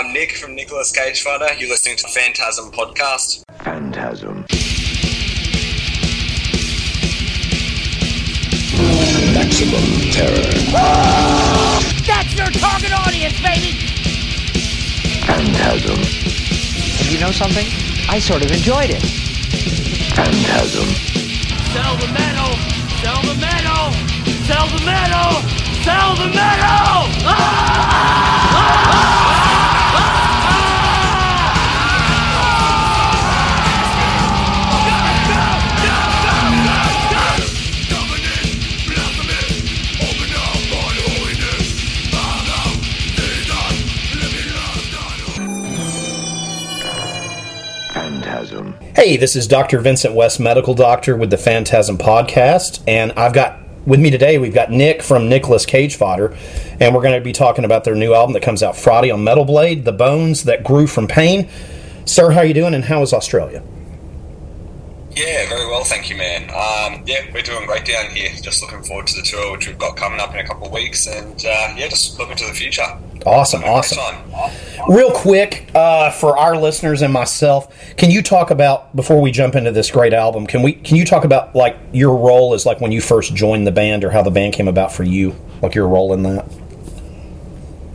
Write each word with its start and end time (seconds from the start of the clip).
I'm 0.00 0.14
Nick 0.14 0.32
from 0.32 0.54
Nicolas 0.54 0.92
Cage 0.92 1.20
Fighter. 1.20 1.52
You're 1.58 1.68
listening 1.68 1.94
to 1.98 2.04
the 2.04 2.08
Phantasm 2.08 2.70
Podcast. 2.72 3.44
Phantasm. 3.58 4.46
Maximum 9.34 9.84
terror. 10.10 10.72
Ah! 10.72 11.84
That's 12.06 12.32
your 12.32 12.48
target 12.48 12.96
audience, 12.96 13.36
baby! 13.42 13.76
Phantasm. 15.26 16.00
And 16.00 17.12
you 17.12 17.20
know 17.20 17.30
something? 17.30 17.66
I 18.08 18.20
sort 18.20 18.42
of 18.42 18.50
enjoyed 18.50 18.88
it. 18.88 19.02
Phantasm. 20.16 20.88
Sell 21.76 21.96
the 22.00 22.08
metal! 22.08 22.56
Sell 23.04 23.20
the 23.20 23.36
metal! 23.36 23.92
Sell 24.48 24.66
the 24.66 24.80
metal! 24.82 25.42
Sell 25.84 26.16
the 26.16 26.28
metal! 26.32 27.04
Ah! 27.28 27.90
Phantasm. 28.50 29.29
Hey, 49.00 49.16
this 49.16 49.34
is 49.34 49.48
Dr. 49.48 49.78
Vincent 49.78 50.14
West, 50.14 50.38
medical 50.38 50.74
doctor 50.74 51.16
with 51.16 51.30
the 51.30 51.38
Phantasm 51.38 51.96
Podcast, 51.96 52.82
and 52.86 53.12
I've 53.12 53.32
got 53.32 53.58
with 53.86 53.98
me 53.98 54.10
today 54.10 54.36
we've 54.36 54.52
got 54.52 54.70
Nick 54.70 55.02
from 55.02 55.26
Nicolas 55.26 55.64
Cage 55.64 55.96
Fighter, 55.96 56.36
and 56.80 56.94
we're 56.94 57.00
going 57.00 57.18
to 57.18 57.24
be 57.24 57.32
talking 57.32 57.64
about 57.64 57.84
their 57.84 57.94
new 57.94 58.12
album 58.12 58.34
that 58.34 58.42
comes 58.42 58.62
out 58.62 58.76
Friday 58.76 59.10
on 59.10 59.24
Metal 59.24 59.46
Blade, 59.46 59.86
"The 59.86 59.92
Bones 59.92 60.44
That 60.44 60.62
Grew 60.62 60.86
from 60.86 61.08
Pain." 61.08 61.48
Sir, 62.04 62.32
how 62.32 62.42
you 62.42 62.52
doing, 62.52 62.74
and 62.74 62.84
how 62.84 63.00
is 63.00 63.14
Australia? 63.14 63.62
Yeah, 65.12 65.48
very 65.48 65.66
well, 65.66 65.82
thank 65.82 66.08
you, 66.08 66.16
man. 66.16 66.44
Um, 66.50 67.02
yeah, 67.04 67.26
we're 67.34 67.42
doing 67.42 67.66
great 67.66 67.84
down 67.84 68.10
here. 68.10 68.30
Just 68.40 68.62
looking 68.62 68.82
forward 68.84 69.08
to 69.08 69.16
the 69.16 69.22
tour, 69.22 69.52
which 69.52 69.66
we've 69.66 69.78
got 69.78 69.96
coming 69.96 70.20
up 70.20 70.32
in 70.34 70.38
a 70.38 70.46
couple 70.46 70.66
of 70.66 70.72
weeks, 70.72 71.08
and 71.08 71.34
uh, 71.44 71.74
yeah, 71.76 71.88
just 71.88 72.18
looking 72.18 72.36
to 72.36 72.46
the 72.46 72.52
future. 72.52 72.86
Awesome, 73.26 73.62
awesome. 73.64 73.98
time. 73.98 74.52
Real 74.88 75.10
quick, 75.10 75.68
uh, 75.74 76.10
for 76.10 76.38
our 76.38 76.56
listeners 76.56 77.02
and 77.02 77.12
myself, 77.12 77.96
can 77.96 78.10
you 78.10 78.22
talk 78.22 78.50
about 78.50 78.94
before 78.96 79.20
we 79.20 79.30
jump 79.30 79.56
into 79.56 79.72
this 79.72 79.90
great 79.90 80.14
album? 80.14 80.46
Can 80.46 80.62
we? 80.62 80.74
Can 80.74 80.96
you 80.96 81.04
talk 81.04 81.24
about 81.24 81.54
like 81.54 81.76
your 81.92 82.16
role 82.16 82.54
as 82.54 82.64
like 82.64 82.80
when 82.80 82.92
you 82.92 83.00
first 83.00 83.34
joined 83.34 83.66
the 83.66 83.72
band, 83.72 84.04
or 84.04 84.10
how 84.10 84.22
the 84.22 84.30
band 84.30 84.54
came 84.54 84.68
about 84.68 84.92
for 84.92 85.02
you, 85.02 85.34
like 85.60 85.74
your 85.74 85.88
role 85.88 86.12
in 86.12 86.22
that? 86.22 86.46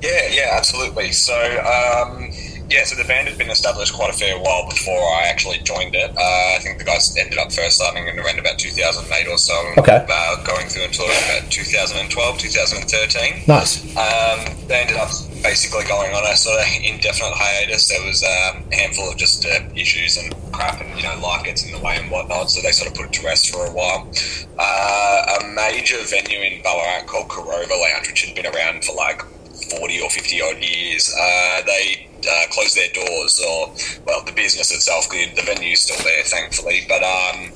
Yeah, 0.02 0.28
yeah, 0.30 0.50
absolutely. 0.52 1.12
So, 1.12 1.34
um, 1.34 2.30
yeah, 2.70 2.84
so 2.84 2.96
the 2.96 3.08
band 3.08 3.28
had 3.28 3.38
been 3.38 3.50
established 3.50 3.94
quite 3.94 4.10
a 4.10 4.18
fair 4.18 4.38
while 4.40 4.68
before 4.68 4.98
I 4.98 5.28
actually 5.28 5.60
joined 5.60 5.94
it. 5.94 6.10
Uh, 6.12 6.56
I 6.56 6.60
think 6.62 6.80
the 6.80 6.84
guys 6.84 7.16
ended 7.18 7.38
up 7.38 7.52
first 7.52 7.78
starting 7.78 8.08
in 8.08 8.18
around 8.20 8.40
about 8.40 8.58
2008 8.58 9.28
or 9.28 9.38
so. 9.38 9.54
Okay. 9.78 10.06
Uh, 10.10 10.44
going 10.44 10.68
through 10.68 10.86
until 10.86 11.06
about 11.06 11.52
2012, 11.52 12.40
2013. 12.40 13.44
Nice. 13.48 13.86
Um, 13.96 14.40
they 14.68 14.82
ended 14.82 14.98
up 14.98 15.10
basically 15.44 15.86
going 15.86 16.14
on 16.16 16.26
a 16.26 16.36
sort 16.36 16.60
of 16.60 16.66
indefinite 16.84 17.34
hiatus. 17.36 17.90
There 17.90 18.04
was 18.04 18.24
um, 18.24 18.64
a 18.72 18.76
handful 18.76 19.12
of 19.12 19.18
just 19.18 19.46
uh, 19.46 19.60
issues 19.76 20.18
and 20.18 20.34
crap, 20.52 20.82
and 20.82 20.90
you 20.98 21.04
know, 21.04 21.18
life 21.22 21.46
gets 21.46 21.64
in 21.66 21.72
the 21.72 21.80
way 21.80 21.98
and 21.98 22.10
whatnot. 22.10 22.50
So 22.50 22.62
they 22.62 22.72
sort 22.72 22.90
of 22.90 22.98
put 22.98 23.08
it 23.08 23.14
to 23.22 23.26
rest 23.26 23.54
for 23.54 23.66
a 23.66 23.72
while. 23.72 24.10
Uh, 24.58 25.40
a 25.42 25.48
major 25.54 25.98
venue 26.10 26.40
in 26.40 26.64
Ballarat 26.64 27.06
called 27.06 27.28
Karova 27.28 27.70
Lounge, 27.70 28.08
which 28.08 28.26
had 28.26 28.36
been 28.36 28.48
around 28.48 28.84
for 28.84 28.96
like 28.96 29.22
40 29.70 30.02
or 30.02 30.10
50 30.10 30.42
odd 30.42 30.58
years, 30.58 31.14
uh, 31.20 31.62
they 31.66 32.05
uh, 32.28 32.48
closed 32.52 32.76
their 32.76 32.92
doors, 32.94 33.40
or 33.40 33.74
well, 34.06 34.24
the 34.24 34.32
business 34.32 34.72
itself, 34.72 35.10
the, 35.10 35.30
the 35.36 35.42
venue's 35.42 35.82
still 35.82 36.02
there, 36.04 36.24
thankfully. 36.24 36.86
But 36.88 37.04
um, 37.04 37.52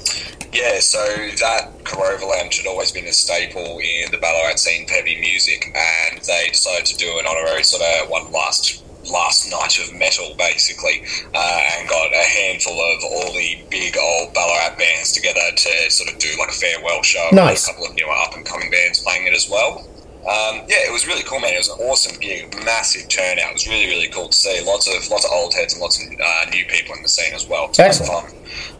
yeah, 0.51 0.79
so 0.79 0.99
that 1.39 1.71
Karova 1.83 2.27
Lounge 2.27 2.57
had 2.57 2.67
always 2.67 2.91
been 2.91 3.05
a 3.05 3.13
staple 3.13 3.79
in 3.79 4.11
the 4.11 4.17
Ballarat 4.17 4.57
scene 4.57 4.87
for 4.87 4.93
heavy 4.93 5.19
music, 5.19 5.73
and 5.75 6.21
they 6.21 6.49
decided 6.49 6.85
to 6.87 6.97
do 6.97 7.19
an 7.19 7.27
honorary 7.27 7.63
sort 7.63 7.83
of 7.83 8.09
one 8.09 8.31
last 8.31 8.83
last 9.09 9.49
night 9.49 9.79
of 9.79 9.93
metal, 9.95 10.35
basically, 10.37 11.01
uh, 11.33 11.61
and 11.77 11.89
got 11.89 12.11
a 12.13 12.23
handful 12.23 12.73
of 12.73 13.03
all 13.03 13.33
the 13.33 13.63
big 13.69 13.97
old 13.97 14.33
Ballarat 14.33 14.77
bands 14.77 15.13
together 15.13 15.39
to 15.55 15.91
sort 15.91 16.11
of 16.11 16.19
do 16.19 16.29
like 16.37 16.49
a 16.49 16.53
farewell 16.53 17.01
show. 17.01 17.27
Nice. 17.31 17.67
A 17.67 17.71
couple 17.71 17.87
of 17.87 17.95
newer 17.95 18.11
up 18.11 18.35
and 18.35 18.45
coming 18.45 18.69
bands 18.69 18.99
playing 18.99 19.27
it 19.27 19.33
as 19.33 19.49
well. 19.49 19.87
Um, 20.19 20.67
yeah, 20.67 20.83
it 20.85 20.91
was 20.91 21.07
really 21.07 21.23
cool, 21.23 21.39
man. 21.39 21.53
It 21.53 21.57
was 21.57 21.69
an 21.69 21.79
awesome 21.79 22.19
gig, 22.19 22.53
massive 22.65 23.07
turnout. 23.07 23.51
It 23.51 23.53
was 23.53 23.67
really, 23.67 23.87
really 23.87 24.09
cool 24.09 24.27
to 24.27 24.37
see. 24.37 24.61
Lots 24.65 24.87
of 24.87 25.09
lots 25.09 25.25
of 25.25 25.31
old 25.31 25.53
heads 25.53 25.73
and 25.73 25.81
lots 25.81 25.97
of 26.01 26.11
uh, 26.11 26.49
new 26.51 26.65
people 26.65 26.95
in 26.95 27.03
the 27.03 27.09
scene 27.09 27.33
as 27.33 27.47
well. 27.47 27.71
Excellent. 27.79 28.33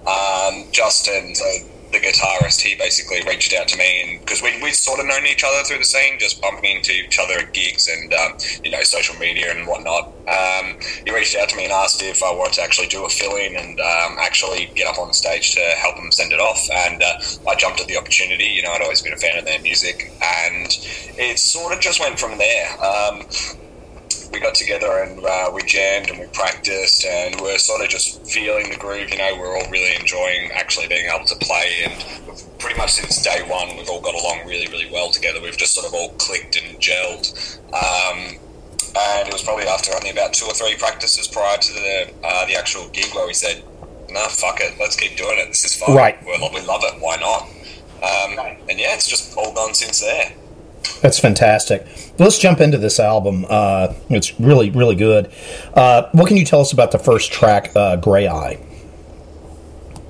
Um, 0.05 0.65
Justin, 0.71 1.33
so 1.33 1.45
the 1.91 1.99
guitarist, 1.99 2.61
he 2.61 2.75
basically 2.75 3.21
reached 3.27 3.53
out 3.53 3.67
to 3.69 3.77
me, 3.77 4.01
and 4.01 4.19
because 4.19 4.41
we 4.41 4.61
we 4.61 4.71
sort 4.71 4.99
of 4.99 5.05
known 5.05 5.25
each 5.25 5.43
other 5.43 5.63
through 5.63 5.79
the 5.79 5.85
scene, 5.85 6.19
just 6.19 6.41
bumping 6.41 6.77
into 6.77 6.91
each 6.91 7.19
other 7.19 7.39
at 7.39 7.53
gigs 7.53 7.87
and 7.87 8.13
um, 8.13 8.33
you 8.63 8.71
know 8.71 8.81
social 8.83 9.15
media 9.15 9.51
and 9.55 9.67
whatnot. 9.67 10.13
Um, 10.27 10.77
he 11.05 11.11
reached 11.13 11.35
out 11.35 11.49
to 11.49 11.55
me 11.55 11.63
and 11.63 11.73
asked 11.73 12.01
if 12.01 12.21
I 12.21 12.31
wanted 12.31 12.53
to 12.55 12.61
actually 12.61 12.87
do 12.87 13.05
a 13.05 13.09
fill 13.09 13.35
in 13.35 13.55
and 13.55 13.79
um, 13.79 14.17
actually 14.19 14.71
get 14.75 14.87
up 14.87 14.99
on 14.99 15.13
stage 15.13 15.55
to 15.55 15.61
help 15.77 15.97
him 15.97 16.11
send 16.11 16.31
it 16.31 16.39
off. 16.39 16.61
And 16.71 17.01
uh, 17.01 17.49
I 17.49 17.55
jumped 17.55 17.81
at 17.81 17.87
the 17.87 17.97
opportunity. 17.97 18.45
You 18.45 18.63
know, 18.63 18.71
I'd 18.71 18.81
always 18.81 19.01
been 19.01 19.13
a 19.13 19.17
fan 19.17 19.37
of 19.37 19.45
their 19.45 19.61
music, 19.61 20.11
and 20.21 20.67
it 21.17 21.39
sort 21.39 21.73
of 21.73 21.79
just 21.79 21.99
went 21.99 22.19
from 22.19 22.37
there. 22.37 22.69
We 24.31 24.39
got 24.39 24.55
together 24.55 25.03
and 25.03 25.23
uh, 25.25 25.51
we 25.53 25.63
jammed 25.63 26.09
and 26.09 26.19
we 26.19 26.27
practiced 26.27 27.05
and 27.05 27.39
we're 27.41 27.57
sort 27.57 27.81
of 27.81 27.89
just 27.89 28.25
feeling 28.27 28.69
the 28.69 28.77
groove. 28.77 29.09
You 29.11 29.17
know, 29.17 29.35
we're 29.39 29.57
all 29.57 29.69
really 29.69 29.95
enjoying 29.95 30.51
actually 30.53 30.87
being 30.87 31.09
able 31.13 31.25
to 31.25 31.35
play 31.35 31.85
and 31.85 32.59
pretty 32.59 32.77
much 32.77 32.91
since 32.91 33.21
day 33.23 33.41
one 33.47 33.75
we've 33.77 33.89
all 33.89 34.01
got 34.01 34.13
along 34.13 34.45
really, 34.45 34.67
really 34.67 34.89
well 34.91 35.09
together. 35.09 35.41
We've 35.41 35.57
just 35.57 35.73
sort 35.73 35.87
of 35.87 35.93
all 35.93 36.09
clicked 36.17 36.61
and 36.61 36.79
gelled. 36.79 37.59
Um, 37.73 38.37
and 38.95 39.27
it 39.27 39.33
was 39.33 39.43
probably 39.43 39.65
after 39.65 39.93
only 39.95 40.09
about 40.09 40.33
two 40.33 40.45
or 40.45 40.53
three 40.53 40.75
practices 40.77 41.27
prior 41.27 41.57
to 41.57 41.73
the 41.73 42.13
uh, 42.23 42.45
the 42.47 42.55
actual 42.55 42.87
gig 42.89 43.13
where 43.13 43.27
we 43.27 43.33
said, 43.33 43.63
"Nah, 44.09 44.27
fuck 44.27 44.59
it, 44.61 44.73
let's 44.79 44.95
keep 44.95 45.15
doing 45.15 45.37
it. 45.37 45.47
This 45.47 45.65
is 45.65 45.75
fun. 45.75 45.95
Right. 45.95 46.17
we 46.25 46.31
we 46.53 46.61
love 46.65 46.81
it. 46.83 46.99
Why 46.99 47.17
not?" 47.17 47.43
Um, 48.01 48.39
and 48.69 48.79
yeah, 48.79 48.95
it's 48.95 49.07
just 49.07 49.37
all 49.37 49.53
gone 49.53 49.73
since 49.73 49.99
there. 49.99 50.33
That's 51.01 51.19
fantastic. 51.19 51.85
Let's 52.17 52.37
jump 52.37 52.59
into 52.59 52.77
this 52.77 52.99
album. 52.99 53.45
Uh, 53.49 53.93
it's 54.09 54.39
really, 54.39 54.69
really 54.69 54.95
good. 54.95 55.31
Uh, 55.73 56.09
what 56.11 56.27
can 56.27 56.37
you 56.37 56.45
tell 56.45 56.61
us 56.61 56.73
about 56.73 56.91
the 56.91 56.99
first 56.99 57.31
track, 57.31 57.71
uh, 57.75 57.95
"Gray 57.95 58.27
Eye"? 58.27 58.59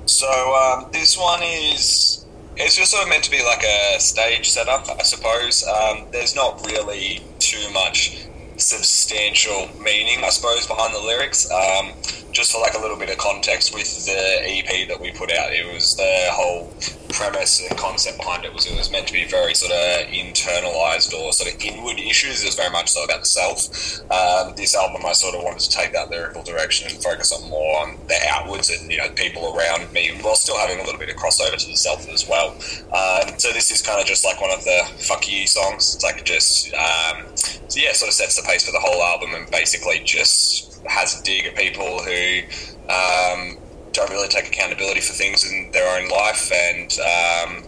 So 0.06 0.28
um, 0.28 0.90
this 0.92 1.16
one 1.16 1.42
is 1.42 2.26
it's 2.56 2.76
just 2.76 2.90
sort 2.90 3.04
of 3.04 3.08
meant 3.08 3.24
to 3.24 3.30
be 3.30 3.42
like 3.42 3.62
a 3.62 4.00
stage 4.00 4.50
setup, 4.50 4.88
I 4.88 5.02
suppose. 5.02 5.66
Um, 5.66 6.06
there's 6.12 6.34
not 6.34 6.64
really 6.66 7.22
too 7.38 7.70
much 7.72 8.26
substantial 8.56 9.68
meaning, 9.80 10.22
I 10.22 10.28
suppose, 10.28 10.66
behind 10.66 10.94
the 10.94 11.00
lyrics. 11.00 11.50
Um, 11.50 11.92
just 12.32 12.52
for 12.52 12.60
like 12.60 12.74
a 12.74 12.78
little 12.78 12.96
bit 12.96 13.10
of 13.10 13.18
context 13.18 13.74
with 13.74 14.06
the 14.06 14.42
EP 14.42 14.88
that 14.88 15.00
we 15.00 15.10
put 15.12 15.32
out, 15.32 15.52
it 15.52 15.72
was 15.72 15.96
the 15.96 16.26
whole 16.30 16.72
premise 17.20 17.60
and 17.68 17.78
concept 17.78 18.16
behind 18.16 18.46
it 18.46 18.54
was 18.54 18.64
it 18.64 18.74
was 18.74 18.90
meant 18.90 19.06
to 19.06 19.12
be 19.12 19.26
very 19.26 19.52
sort 19.52 19.70
of 19.70 20.08
internalized 20.08 21.12
or 21.12 21.30
sort 21.34 21.54
of 21.54 21.62
inward 21.62 21.98
issues. 21.98 22.42
It 22.42 22.46
was 22.46 22.54
very 22.54 22.70
much 22.70 22.88
so 22.88 23.04
about 23.04 23.20
the 23.20 23.26
self. 23.26 24.00
Um, 24.10 24.54
this 24.56 24.74
album, 24.74 25.04
I 25.04 25.12
sort 25.12 25.34
of 25.34 25.44
wanted 25.44 25.60
to 25.60 25.70
take 25.70 25.92
that 25.92 26.08
lyrical 26.08 26.42
direction 26.42 26.90
and 26.90 27.02
focus 27.02 27.30
on 27.30 27.50
more 27.50 27.82
on 27.82 27.98
the 28.08 28.16
outwards 28.26 28.70
and 28.70 28.90
you 28.90 28.96
know 28.96 29.10
people 29.10 29.54
around 29.54 29.92
me, 29.92 30.18
while 30.22 30.34
still 30.34 30.56
having 30.56 30.80
a 30.80 30.82
little 30.84 30.98
bit 30.98 31.10
of 31.10 31.16
crossover 31.16 31.58
to 31.58 31.66
the 31.66 31.76
self 31.76 32.08
as 32.08 32.26
well. 32.26 32.52
Um, 32.96 33.38
so 33.38 33.52
this 33.52 33.70
is 33.70 33.82
kind 33.82 34.00
of 34.00 34.06
just 34.06 34.24
like 34.24 34.40
one 34.40 34.50
of 34.50 34.64
the 34.64 34.88
fuck 34.98 35.30
you 35.30 35.46
songs. 35.46 35.94
It's 35.94 36.04
like 36.04 36.24
just 36.24 36.72
um, 36.72 37.36
so 37.36 37.78
yeah, 37.78 37.92
sort 37.92 38.08
of 38.08 38.14
sets 38.14 38.40
the 38.40 38.48
pace 38.48 38.64
for 38.64 38.72
the 38.72 38.80
whole 38.80 39.02
album 39.02 39.34
and 39.34 39.50
basically 39.50 40.00
just 40.04 40.80
has 40.86 41.20
a 41.20 41.22
dig 41.22 41.44
at 41.44 41.54
people 41.54 42.00
who 42.00 42.40
um, 42.88 43.58
don't 43.92 44.10
really 44.10 44.28
take 44.28 44.46
accountability 44.46 45.00
for 45.00 45.12
things 45.12 45.50
in 45.50 45.70
their 45.72 46.00
own 46.00 46.08
life 46.08 46.50
and 46.52 46.92
um, 47.00 47.64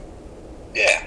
yeah 0.75 1.07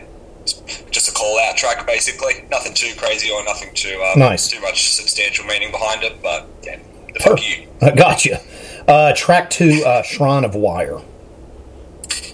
just 0.91 1.09
a 1.09 1.11
call 1.11 1.39
out 1.39 1.55
track 1.57 1.85
basically 1.87 2.45
nothing 2.51 2.73
too 2.73 2.93
crazy 2.97 3.31
or 3.31 3.43
nothing 3.45 3.73
too 3.73 3.99
um, 4.13 4.19
Nice. 4.19 4.49
too 4.49 4.61
much 4.61 4.89
substantial 4.91 5.45
meaning 5.45 5.71
behind 5.71 6.03
it 6.03 6.21
but 6.21 6.47
yeah 6.63 6.77
the 7.13 7.19
fuck 7.19 7.41
you 7.41 7.67
I 7.81 7.91
gotcha. 7.91 8.41
Uh, 8.87 9.13
track 9.15 9.49
two, 9.49 9.83
uh, 9.85 10.01
"Shrine 10.03 10.45
of 10.45 10.53
Wire." 10.55 10.99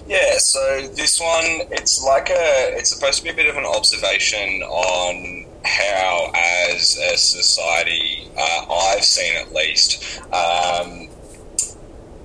Yeah, 0.06 0.36
so 0.38 0.86
this 0.94 1.18
one, 1.20 1.66
it's 1.72 2.02
like 2.04 2.28
a, 2.30 2.76
it's 2.76 2.90
supposed 2.94 3.18
to 3.18 3.24
be 3.24 3.30
a 3.30 3.34
bit 3.34 3.46
of 3.48 3.56
an 3.56 3.64
observation 3.64 4.62
on 4.62 5.46
how, 5.64 6.30
as 6.34 6.96
a 6.98 7.16
society, 7.16 8.28
uh, 8.38 8.66
I've 8.70 9.04
seen 9.04 9.34
at 9.36 9.52
least, 9.54 10.20
um, 10.32 11.08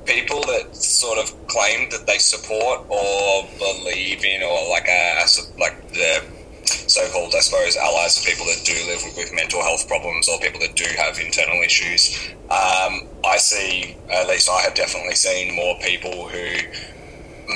people 0.08 0.42
that 0.46 0.76
sort 0.76 1.20
of 1.20 1.32
claim 1.48 1.90
that 1.92 2.08
they 2.08 2.18
support 2.18 2.86
or 2.90 3.48
believe 3.60 4.24
in, 4.24 4.42
or 4.42 4.70
like 4.70 4.88
a, 4.88 5.26
like 5.60 5.92
the 5.94 6.24
so-called, 6.66 7.34
I 7.36 7.40
suppose, 7.40 7.78
allies 7.78 8.18
of 8.18 8.26
people 8.26 8.46
that 8.46 8.62
do 8.66 8.74
live 8.88 9.02
with, 9.04 9.18
with 9.18 9.34
mental 9.34 9.62
health 9.62 9.88
problems 9.88 10.28
or 10.28 10.40
people 10.40 10.60
that 10.62 10.76
do 10.76 10.86
have 10.98 11.20
internal 11.20 11.62
issues. 11.62 12.18
Um, 12.50 13.08
I 13.24 13.38
see, 13.38 13.96
at 14.12 14.28
least 14.28 14.50
I 14.50 14.62
have 14.62 14.74
definitely 14.74 15.16
seen 15.16 15.56
more 15.56 15.78
people 15.80 16.28
who 16.28 16.48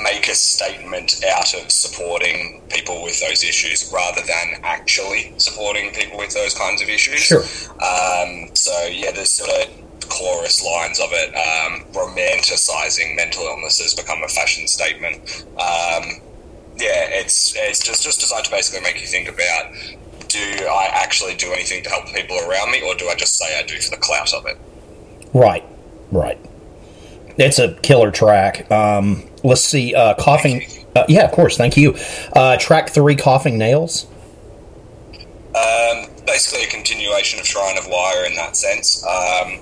make 0.02 0.28
a 0.28 0.34
statement 0.34 1.22
out 1.28 1.52
of 1.54 1.70
supporting 1.70 2.62
people 2.70 3.02
with 3.02 3.20
those 3.20 3.44
issues 3.44 3.90
rather 3.92 4.22
than 4.22 4.60
actually 4.62 5.34
supporting 5.36 5.92
people 5.92 6.16
with 6.16 6.32
those 6.32 6.54
kinds 6.54 6.80
of 6.80 6.88
issues. 6.88 7.20
Sure. 7.20 7.42
Um, 7.82 8.48
so 8.54 8.86
yeah, 8.86 9.12
there's 9.12 9.30
sort 9.30 9.50
of 9.50 9.91
chorus 10.12 10.62
lines 10.62 11.00
of 11.00 11.08
it. 11.12 11.28
Um, 11.34 11.84
romanticizing 11.92 13.16
mental 13.16 13.44
illness 13.44 13.80
has 13.80 13.94
become 13.94 14.22
a 14.22 14.28
fashion 14.28 14.66
statement. 14.66 15.44
Um, 15.52 16.20
yeah, 16.76 17.08
it's 17.10 17.54
it's 17.56 17.82
just 17.82 18.02
just 18.02 18.20
designed 18.20 18.44
to 18.44 18.50
basically 18.50 18.82
make 18.82 19.00
you 19.00 19.06
think 19.06 19.28
about: 19.28 19.72
Do 20.28 20.38
I 20.38 20.90
actually 20.92 21.34
do 21.34 21.52
anything 21.52 21.82
to 21.84 21.90
help 21.90 22.06
people 22.06 22.36
around 22.38 22.70
me, 22.70 22.82
or 22.82 22.94
do 22.94 23.08
I 23.08 23.14
just 23.14 23.36
say 23.38 23.58
I 23.58 23.62
do 23.62 23.78
for 23.80 23.90
the 23.90 23.96
clout 23.96 24.32
of 24.34 24.46
it? 24.46 24.58
Right, 25.32 25.64
right. 26.10 26.38
It's 27.38 27.58
a 27.58 27.74
killer 27.74 28.10
track. 28.10 28.70
Um, 28.70 29.24
let's 29.42 29.64
see, 29.64 29.94
uh, 29.94 30.14
coughing. 30.14 30.66
Uh, 30.94 31.04
yeah, 31.08 31.24
of 31.24 31.32
course. 31.32 31.56
Thank 31.56 31.76
you. 31.76 31.96
Uh, 32.34 32.58
track 32.58 32.90
three, 32.90 33.16
coughing 33.16 33.56
nails. 33.56 34.06
Um, 35.54 36.01
basically, 36.26 36.64
a 36.64 36.68
continuation 36.68 37.40
of 37.40 37.46
Shrine 37.46 37.78
of 37.78 37.86
Wire 37.86 38.24
in 38.24 38.34
that 38.36 38.56
sense. 38.56 39.04
Um, 39.04 39.60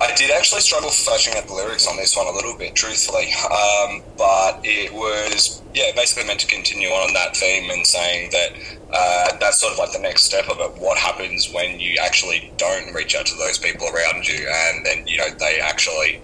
I 0.00 0.14
did 0.14 0.30
actually 0.30 0.62
struggle 0.62 0.88
fleshing 0.90 1.34
out 1.36 1.46
the 1.46 1.52
lyrics 1.52 1.86
on 1.86 1.96
this 1.96 2.16
one 2.16 2.26
a 2.26 2.32
little 2.32 2.56
bit, 2.56 2.74
truthfully, 2.74 3.30
um, 3.44 4.02
but 4.16 4.60
it 4.64 4.92
was 4.92 5.60
yeah 5.74 5.92
basically 5.94 6.26
meant 6.26 6.40
to 6.40 6.46
continue 6.46 6.88
on 6.88 7.12
that 7.12 7.36
theme 7.36 7.70
and 7.70 7.86
saying 7.86 8.30
that 8.32 8.50
uh, 8.92 9.36
that's 9.38 9.60
sort 9.60 9.72
of 9.74 9.78
like 9.78 9.92
the 9.92 9.98
next 9.98 10.22
step 10.22 10.48
of 10.48 10.58
it. 10.58 10.80
What 10.80 10.96
happens 10.96 11.52
when 11.52 11.78
you 11.78 11.96
actually 12.00 12.50
don't 12.56 12.94
reach 12.94 13.14
out 13.14 13.26
to 13.26 13.36
those 13.36 13.58
people 13.58 13.88
around 13.88 14.26
you, 14.26 14.48
and 14.48 14.86
then 14.86 15.06
you 15.06 15.18
know 15.18 15.28
they 15.38 15.60
actually 15.60 16.20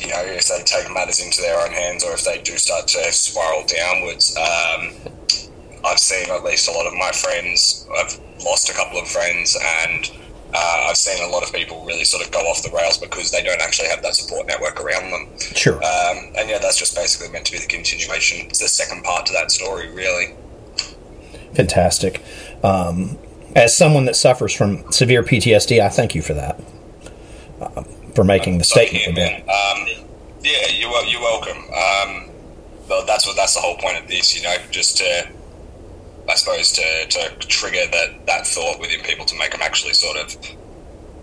you 0.00 0.08
know, 0.08 0.22
if 0.24 0.48
they 0.48 0.62
take 0.64 0.92
matters 0.92 1.24
into 1.24 1.40
their 1.40 1.60
own 1.60 1.72
hands 1.72 2.04
or 2.04 2.12
if 2.12 2.24
they 2.24 2.40
do 2.40 2.56
start 2.56 2.88
to 2.88 3.12
spiral 3.12 3.64
downwards. 3.66 4.36
Um, 4.36 4.94
I've 5.84 5.98
seen 5.98 6.30
at 6.30 6.44
least 6.44 6.68
a 6.68 6.72
lot 6.72 6.86
of 6.86 6.94
my 6.94 7.10
friends, 7.12 7.86
I've 7.98 8.18
lost 8.44 8.68
a 8.70 8.72
couple 8.72 8.98
of 8.98 9.06
friends, 9.06 9.56
and 9.60 10.10
uh, 10.54 10.86
I've 10.88 10.96
seen 10.96 11.22
a 11.24 11.28
lot 11.28 11.42
of 11.42 11.52
people 11.52 11.84
really 11.84 12.04
sort 12.04 12.24
of 12.24 12.32
go 12.32 12.40
off 12.40 12.62
the 12.62 12.70
rails 12.70 12.96
because 12.98 13.30
they 13.30 13.42
don't 13.42 13.60
actually 13.60 13.88
have 13.88 14.02
that 14.02 14.14
support 14.14 14.46
network 14.46 14.80
around 14.80 15.10
them. 15.10 15.38
Sure. 15.38 15.76
Um, 15.76 16.32
and 16.36 16.48
yeah, 16.48 16.58
that's 16.58 16.78
just 16.78 16.94
basically 16.94 17.32
meant 17.32 17.46
to 17.46 17.52
be 17.52 17.58
the 17.58 17.66
continuation. 17.66 18.46
It's 18.46 18.60
the 18.60 18.68
second 18.68 19.02
part 19.04 19.26
to 19.26 19.32
that 19.32 19.50
story, 19.50 19.90
really. 19.90 20.34
Fantastic. 21.54 22.22
Um, 22.62 23.18
as 23.54 23.76
someone 23.76 24.04
that 24.06 24.16
suffers 24.16 24.54
from 24.54 24.90
severe 24.90 25.22
PTSD, 25.22 25.80
I 25.80 25.88
thank 25.88 26.14
you 26.14 26.22
for 26.22 26.34
that. 26.34 26.60
Uh, 27.60 27.82
for 28.14 28.24
making 28.24 28.58
the 28.58 28.64
statement. 28.64 29.04
Yeah, 29.06 29.12
man. 29.12 29.40
Um, 29.42 30.06
yeah, 30.42 30.68
you're, 30.68 31.04
you're 31.04 31.20
welcome. 31.20 31.58
Um, 31.58 32.30
well, 32.88 33.04
that's 33.06 33.26
what 33.26 33.36
that's 33.36 33.54
the 33.54 33.60
whole 33.60 33.76
point 33.76 33.98
of 33.98 34.08
this, 34.08 34.36
you 34.36 34.42
know, 34.42 34.56
just 34.70 34.98
to, 34.98 35.28
I 36.28 36.34
suppose, 36.36 36.72
to, 36.72 37.06
to 37.06 37.36
trigger 37.38 37.90
that, 37.92 38.26
that 38.26 38.46
thought 38.46 38.80
within 38.80 39.00
people 39.00 39.26
to 39.26 39.36
make 39.36 39.52
them 39.52 39.60
actually 39.62 39.92
sort 39.92 40.16
of, 40.16 40.34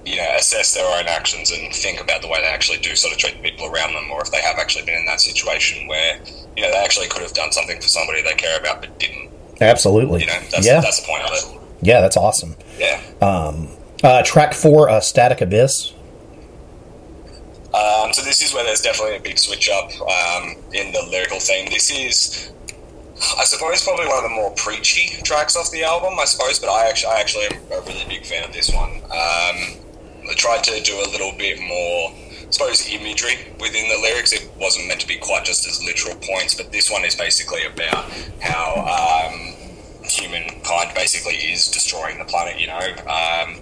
you 0.05 0.15
know, 0.15 0.27
assess 0.37 0.73
their 0.73 0.85
own 0.99 1.07
actions 1.07 1.51
and 1.51 1.73
think 1.73 1.99
about 2.01 2.21
the 2.21 2.27
way 2.27 2.41
they 2.41 2.47
actually 2.47 2.79
do 2.79 2.95
sort 2.95 3.13
of 3.13 3.19
treat 3.19 3.35
the 3.37 3.41
people 3.41 3.65
around 3.67 3.93
them, 3.93 4.09
or 4.11 4.21
if 4.21 4.31
they 4.31 4.41
have 4.41 4.57
actually 4.57 4.85
been 4.85 4.99
in 4.99 5.05
that 5.05 5.21
situation 5.21 5.87
where, 5.87 6.19
you 6.55 6.63
know, 6.63 6.71
they 6.71 6.77
actually 6.77 7.07
could 7.07 7.21
have 7.21 7.33
done 7.33 7.51
something 7.51 7.79
for 7.81 7.87
somebody 7.87 8.21
they 8.21 8.33
care 8.33 8.59
about 8.59 8.81
but 8.81 8.97
didn't. 8.99 9.29
Absolutely. 9.59 10.21
You 10.21 10.27
know, 10.27 10.39
that's, 10.51 10.65
yeah. 10.65 10.81
that's 10.81 11.01
the 11.01 11.07
point 11.07 11.23
of 11.23 11.31
it. 11.31 11.61
Yeah, 11.81 12.01
that's 12.01 12.17
awesome. 12.17 12.55
Yeah. 12.77 13.01
Um, 13.21 13.69
uh, 14.03 14.23
track 14.23 14.53
four, 14.53 14.89
uh, 14.89 14.99
Static 14.99 15.41
Abyss. 15.41 15.93
Um, 17.73 18.11
so 18.11 18.21
this 18.23 18.41
is 18.41 18.53
where 18.53 18.63
there's 18.65 18.81
definitely 18.81 19.15
a 19.17 19.21
big 19.21 19.39
switch 19.39 19.69
up 19.69 19.91
um, 20.01 20.55
in 20.73 20.91
the 20.91 21.07
lyrical 21.09 21.39
theme. 21.39 21.69
This 21.69 21.89
is, 21.89 22.51
I 23.37 23.43
suppose, 23.45 23.83
probably 23.83 24.07
one 24.07 24.17
of 24.17 24.23
the 24.23 24.35
more 24.35 24.51
preachy 24.51 25.21
tracks 25.23 25.55
off 25.55 25.71
the 25.71 25.83
album. 25.83 26.19
I 26.19 26.25
suppose, 26.25 26.59
but 26.59 26.69
I 26.69 26.87
actually, 26.89 27.13
I 27.13 27.19
actually 27.19 27.45
am 27.45 27.61
a 27.71 27.81
really 27.81 28.05
big 28.07 28.25
fan 28.25 28.43
of 28.43 28.53
this 28.53 28.73
one. 28.73 28.89
Um, 29.05 29.77
I 30.29 30.33
tried 30.35 30.63
to 30.65 30.81
do 30.81 30.97
a 30.99 31.07
little 31.09 31.31
bit 31.37 31.59
more, 31.59 32.11
I 32.11 32.47
suppose, 32.49 32.87
imagery 32.89 33.37
within 33.59 33.89
the 33.89 33.97
lyrics. 34.01 34.33
It 34.33 34.49
wasn't 34.59 34.87
meant 34.87 35.01
to 35.01 35.07
be 35.07 35.17
quite 35.17 35.45
just 35.45 35.67
as 35.67 35.83
literal 35.83 36.15
points, 36.15 36.55
but 36.55 36.71
this 36.71 36.89
one 36.89 37.05
is 37.05 37.15
basically 37.15 37.65
about 37.65 38.05
how 38.41 38.85
um, 38.85 39.53
humankind 40.03 40.91
basically 40.95 41.35
is 41.35 41.69
destroying 41.69 42.17
the 42.17 42.25
planet. 42.25 42.59
You 42.59 42.67
know 42.67 42.79
um, 43.07 43.61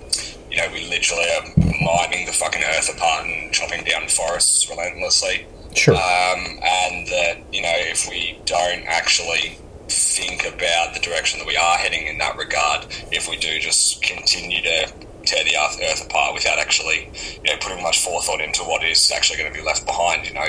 you 0.49 0.57
know, 0.57 0.67
we 0.73 0.89
literally 0.89 1.25
are 1.25 1.43
mining 1.81 2.25
the 2.25 2.31
fucking 2.31 2.63
earth 2.63 2.93
apart 2.95 3.25
and 3.25 3.53
chopping 3.53 3.83
down 3.83 4.07
forests 4.07 4.69
relentlessly. 4.69 5.45
Sure. 5.75 5.95
Um, 5.95 6.59
and 6.61 7.07
that, 7.07 7.37
you 7.51 7.61
know, 7.61 7.73
if 7.75 8.07
we 8.09 8.39
don't 8.45 8.83
actually 8.85 9.57
think 9.87 10.45
about 10.45 10.93
the 10.93 10.99
direction 10.99 11.39
that 11.39 11.47
we 11.47 11.55
are 11.55 11.77
heading 11.77 12.07
in 12.07 12.17
that 12.19 12.37
regard, 12.37 12.85
if 13.11 13.29
we 13.29 13.37
do 13.37 13.59
just 13.59 14.01
continue 14.01 14.61
to 14.61 14.91
tear 15.25 15.43
the 15.43 15.55
earth, 15.57 15.79
earth 15.83 16.05
apart 16.05 16.33
without 16.33 16.59
actually, 16.59 17.11
you 17.43 17.51
know, 17.51 17.57
putting 17.61 17.81
much 17.83 18.03
forethought 18.03 18.41
into 18.41 18.63
what 18.63 18.83
is 18.83 19.11
actually 19.11 19.37
going 19.37 19.51
to 19.51 19.57
be 19.57 19.65
left 19.65 19.85
behind, 19.85 20.27
you 20.27 20.33
know, 20.33 20.47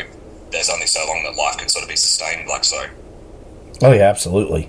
there's 0.50 0.70
only 0.70 0.86
so 0.86 1.04
long 1.06 1.22
that 1.24 1.36
life 1.36 1.56
can 1.56 1.68
sort 1.68 1.82
of 1.82 1.88
be 1.88 1.96
sustained 1.96 2.48
like 2.48 2.64
so. 2.64 2.86
Oh 3.82 3.92
yeah, 3.92 4.08
absolutely. 4.08 4.68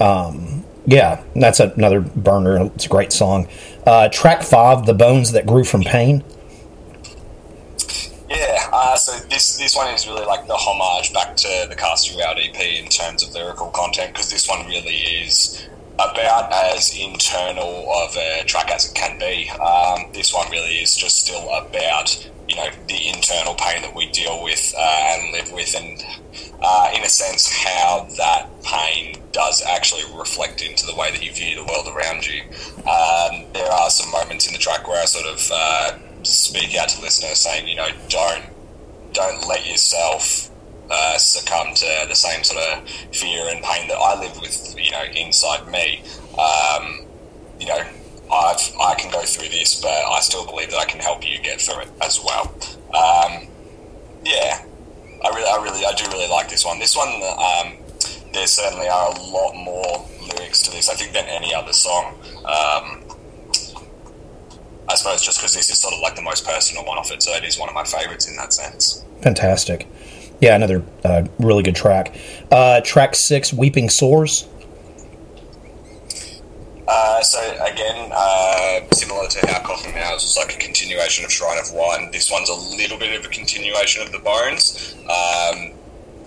Um, 0.00 0.64
yeah, 0.86 1.22
that's 1.36 1.60
another 1.60 2.00
burner. 2.00 2.66
It's 2.74 2.86
a 2.86 2.88
great 2.88 3.12
song. 3.12 3.46
Uh, 3.86 4.08
track 4.08 4.42
five, 4.42 4.86
"The 4.86 4.94
Bones 4.94 5.32
That 5.32 5.46
Grew 5.46 5.64
from 5.64 5.82
Pain." 5.82 6.24
So 9.08 9.16
this 9.30 9.56
this 9.56 9.74
one 9.74 9.88
is 9.94 10.06
really 10.06 10.26
like 10.26 10.46
the 10.46 10.54
homage 10.54 11.14
back 11.14 11.34
to 11.34 11.66
the 11.66 11.74
Cast 11.74 12.14
You 12.14 12.22
Out 12.22 12.36
EP 12.38 12.60
in 12.60 12.90
terms 12.90 13.22
of 13.22 13.32
lyrical 13.32 13.70
content 13.70 14.12
because 14.12 14.30
this 14.30 14.46
one 14.46 14.66
really 14.66 14.96
is 14.96 15.66
about 15.94 16.52
as 16.52 16.94
internal 16.94 17.90
of 17.90 18.14
a 18.18 18.44
track 18.44 18.70
as 18.70 18.84
it 18.84 18.94
can 18.94 19.18
be. 19.18 19.48
Um, 19.48 20.12
this 20.12 20.34
one 20.34 20.50
really 20.50 20.82
is 20.82 20.94
just 20.94 21.24
still 21.24 21.48
about 21.54 22.30
you 22.50 22.56
know 22.56 22.68
the 22.86 23.08
internal 23.08 23.54
pain 23.54 23.80
that 23.80 23.94
we 23.94 24.10
deal 24.12 24.44
with 24.44 24.74
uh, 24.76 25.14
and 25.14 25.32
live 25.32 25.52
with, 25.52 25.74
and 25.74 26.04
uh, 26.60 26.90
in 26.94 27.02
a 27.02 27.08
sense 27.08 27.50
how 27.50 28.06
that 28.18 28.50
pain 28.62 29.22
does 29.32 29.62
actually 29.62 30.04
reflect 30.18 30.60
into 30.60 30.84
the 30.84 30.94
way 30.94 31.10
that 31.12 31.24
you 31.24 31.32
view 31.32 31.54
the 31.56 31.64
world 31.64 31.88
around 31.88 32.26
you. 32.26 32.42
Um, 32.80 33.46
there 33.54 33.72
are 33.72 33.88
some 33.88 34.10
moments 34.10 34.46
in 34.46 34.52
the 34.52 34.58
track 34.58 34.86
where 34.86 35.00
I 35.00 35.06
sort 35.06 35.24
of 35.24 35.50
uh, 35.50 35.98
speak 36.24 36.76
out 36.76 36.90
to 36.90 37.00
listeners 37.00 37.38
saying, 37.38 37.66
you 37.66 37.76
know, 37.76 37.88
don't 38.10 38.44
don't 39.12 39.46
let 39.46 39.66
yourself 39.66 40.50
uh, 40.90 41.18
succumb 41.18 41.74
to 41.74 42.06
the 42.08 42.14
same 42.14 42.42
sort 42.42 42.62
of 42.62 42.88
fear 43.12 43.48
and 43.48 43.62
pain 43.62 43.88
that 43.88 43.98
I 43.98 44.18
live 44.18 44.40
with, 44.40 44.74
you 44.78 44.90
know, 44.90 45.04
inside 45.14 45.68
me. 45.68 46.02
Um, 46.38 47.06
you 47.60 47.66
know, 47.66 47.82
I've 48.32 48.72
I 48.80 48.94
can 48.96 49.10
go 49.10 49.22
through 49.22 49.48
this, 49.48 49.80
but 49.80 49.88
I 49.88 50.20
still 50.20 50.46
believe 50.46 50.70
that 50.70 50.78
I 50.78 50.84
can 50.84 51.00
help 51.00 51.28
you 51.28 51.38
get 51.38 51.60
through 51.60 51.80
it 51.80 51.88
as 52.00 52.20
well. 52.22 52.54
Um, 52.94 53.48
yeah, 54.24 54.64
I 55.24 55.28
really, 55.34 55.48
I 55.48 55.62
really, 55.62 55.84
I 55.84 55.92
do 55.92 56.04
really 56.10 56.28
like 56.28 56.48
this 56.48 56.64
one. 56.64 56.78
This 56.78 56.96
one, 56.96 57.08
um, 57.08 57.76
there 58.32 58.46
certainly 58.46 58.88
are 58.88 59.08
a 59.08 59.20
lot 59.20 59.54
more 59.54 60.06
lyrics 60.20 60.62
to 60.62 60.70
this, 60.70 60.88
I 60.88 60.94
think, 60.94 61.12
than 61.12 61.24
any 61.26 61.54
other 61.54 61.72
song. 61.72 62.14
Um, 62.44 63.02
I 64.88 64.94
suppose 64.94 65.22
just 65.22 65.38
because 65.38 65.54
this 65.54 65.70
is 65.70 65.78
sort 65.78 65.94
of 65.94 66.00
like 66.00 66.16
the 66.16 66.22
most 66.22 66.46
personal 66.46 66.84
one 66.84 66.98
of 66.98 67.10
it, 67.10 67.22
so 67.22 67.32
it 67.32 67.44
is 67.44 67.58
one 67.58 67.68
of 67.68 67.74
my 67.74 67.84
favourites 67.84 68.28
in 68.28 68.36
that 68.36 68.52
sense. 68.52 69.04
Fantastic. 69.22 69.86
Yeah, 70.40 70.54
another 70.54 70.84
uh, 71.04 71.24
really 71.38 71.62
good 71.62 71.76
track. 71.76 72.16
Uh, 72.50 72.80
track 72.80 73.14
six, 73.14 73.52
"Weeping 73.52 73.90
Sores." 73.90 74.46
Uh, 76.86 77.20
so 77.20 77.38
again, 77.70 78.10
uh, 78.14 78.80
similar 78.94 79.28
to 79.28 79.46
how 79.46 79.60
Coughing 79.60 79.94
Nails 79.94 80.22
was 80.22 80.38
like 80.38 80.56
a 80.56 80.58
continuation 80.58 81.22
of 81.22 81.30
Shrine 81.30 81.58
of 81.58 81.70
Wire, 81.72 82.10
this 82.12 82.30
one's 82.30 82.48
a 82.48 82.54
little 82.54 82.96
bit 82.98 83.18
of 83.18 83.26
a 83.26 83.28
continuation 83.28 84.02
of 84.02 84.10
the 84.10 84.18
Bones. 84.20 84.94
Um, 85.02 85.72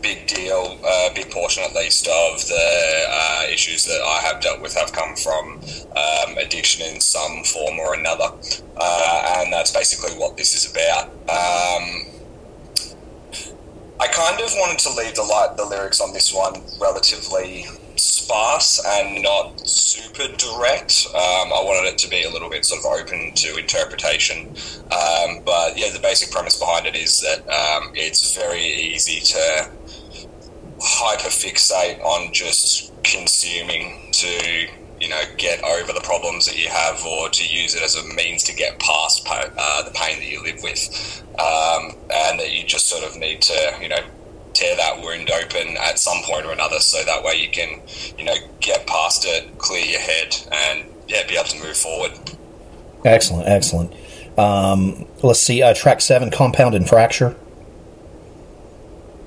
big 0.01 0.27
deal, 0.27 0.79
a 0.83 1.09
uh, 1.09 1.13
big 1.13 1.29
portion 1.31 1.63
at 1.63 1.73
least 1.75 2.07
of 2.07 2.47
the 2.47 3.05
uh, 3.09 3.43
issues 3.49 3.85
that 3.85 4.01
I 4.01 4.19
have 4.21 4.41
dealt 4.41 4.61
with 4.61 4.73
have 4.75 4.91
come 4.91 5.15
from 5.15 5.61
um, 5.95 6.37
addiction 6.37 6.85
in 6.85 7.01
some 7.01 7.43
form 7.43 7.79
or 7.79 7.93
another, 7.93 8.31
uh, 8.77 9.35
and 9.37 9.53
that's 9.53 9.71
basically 9.71 10.17
what 10.17 10.37
this 10.37 10.55
is 10.55 10.71
about. 10.71 11.09
Um, 11.29 12.07
I 13.99 14.07
kind 14.07 14.41
of 14.41 14.51
wanted 14.55 14.79
to 14.79 14.89
leave 14.93 15.15
the, 15.15 15.53
the 15.57 15.65
lyrics 15.65 16.01
on 16.01 16.11
this 16.11 16.33
one 16.33 16.61
relatively 16.79 17.65
sparse 17.97 18.83
and 18.83 19.21
not 19.21 19.67
super 19.67 20.27
direct. 20.37 21.05
Um, 21.13 21.53
I 21.53 21.61
wanted 21.63 21.87
it 21.87 21.97
to 21.99 22.09
be 22.09 22.23
a 22.23 22.29
little 22.29 22.49
bit 22.49 22.65
sort 22.65 22.79
of 22.79 22.85
open 22.85 23.33
to 23.35 23.57
interpretation. 23.57 24.55
Um, 24.85 25.41
but 25.45 25.77
yeah, 25.77 25.91
the 25.91 25.99
basic 26.01 26.31
premise 26.31 26.57
behind 26.57 26.87
it 26.87 26.95
is 26.95 27.21
that 27.21 27.41
um, 27.41 27.91
it's 27.93 28.35
very 28.35 28.63
easy 28.63 29.19
to 29.19 29.69
hyper 30.81 31.29
fixate 31.29 32.01
on 32.03 32.33
just 32.33 32.91
consuming 33.03 34.11
to 34.11 34.67
you 34.99 35.09
know 35.09 35.21
get 35.37 35.63
over 35.63 35.93
the 35.93 36.01
problems 36.01 36.45
that 36.45 36.57
you 36.57 36.67
have 36.67 37.03
or 37.05 37.29
to 37.29 37.45
use 37.47 37.75
it 37.75 37.81
as 37.81 37.95
a 37.95 38.03
means 38.13 38.43
to 38.43 38.55
get 38.55 38.79
past 38.79 39.25
pa- 39.25 39.49
uh, 39.57 39.83
the 39.83 39.91
pain 39.91 40.17
that 40.19 40.27
you 40.27 40.41
live 40.43 40.61
with 40.61 41.23
um, 41.39 41.95
and 42.13 42.39
that 42.39 42.51
you 42.51 42.63
just 42.65 42.87
sort 42.87 43.03
of 43.03 43.17
need 43.17 43.41
to 43.41 43.77
you 43.81 43.89
know 43.89 44.03
tear 44.53 44.75
that 44.75 45.01
wound 45.01 45.31
open 45.31 45.77
at 45.77 45.97
some 45.97 46.21
point 46.23 46.45
or 46.45 46.51
another 46.51 46.79
so 46.79 47.03
that 47.05 47.23
way 47.23 47.33
you 47.35 47.49
can 47.49 47.81
you 48.17 48.25
know 48.25 48.35
get 48.59 48.85
past 48.85 49.25
it 49.25 49.57
clear 49.57 49.85
your 49.85 49.99
head 49.99 50.35
and 50.51 50.85
yeah 51.07 51.25
be 51.27 51.35
able 51.35 51.47
to 51.47 51.59
move 51.59 51.77
forward 51.77 52.11
Excellent, 53.03 53.47
excellent. 53.47 53.93
Um, 54.37 55.07
let's 55.23 55.41
see, 55.41 55.61
uh, 55.61 55.73
track 55.73 56.01
seven, 56.01 56.31
Compound 56.31 56.75
and 56.75 56.87
Fracture. 56.87 57.35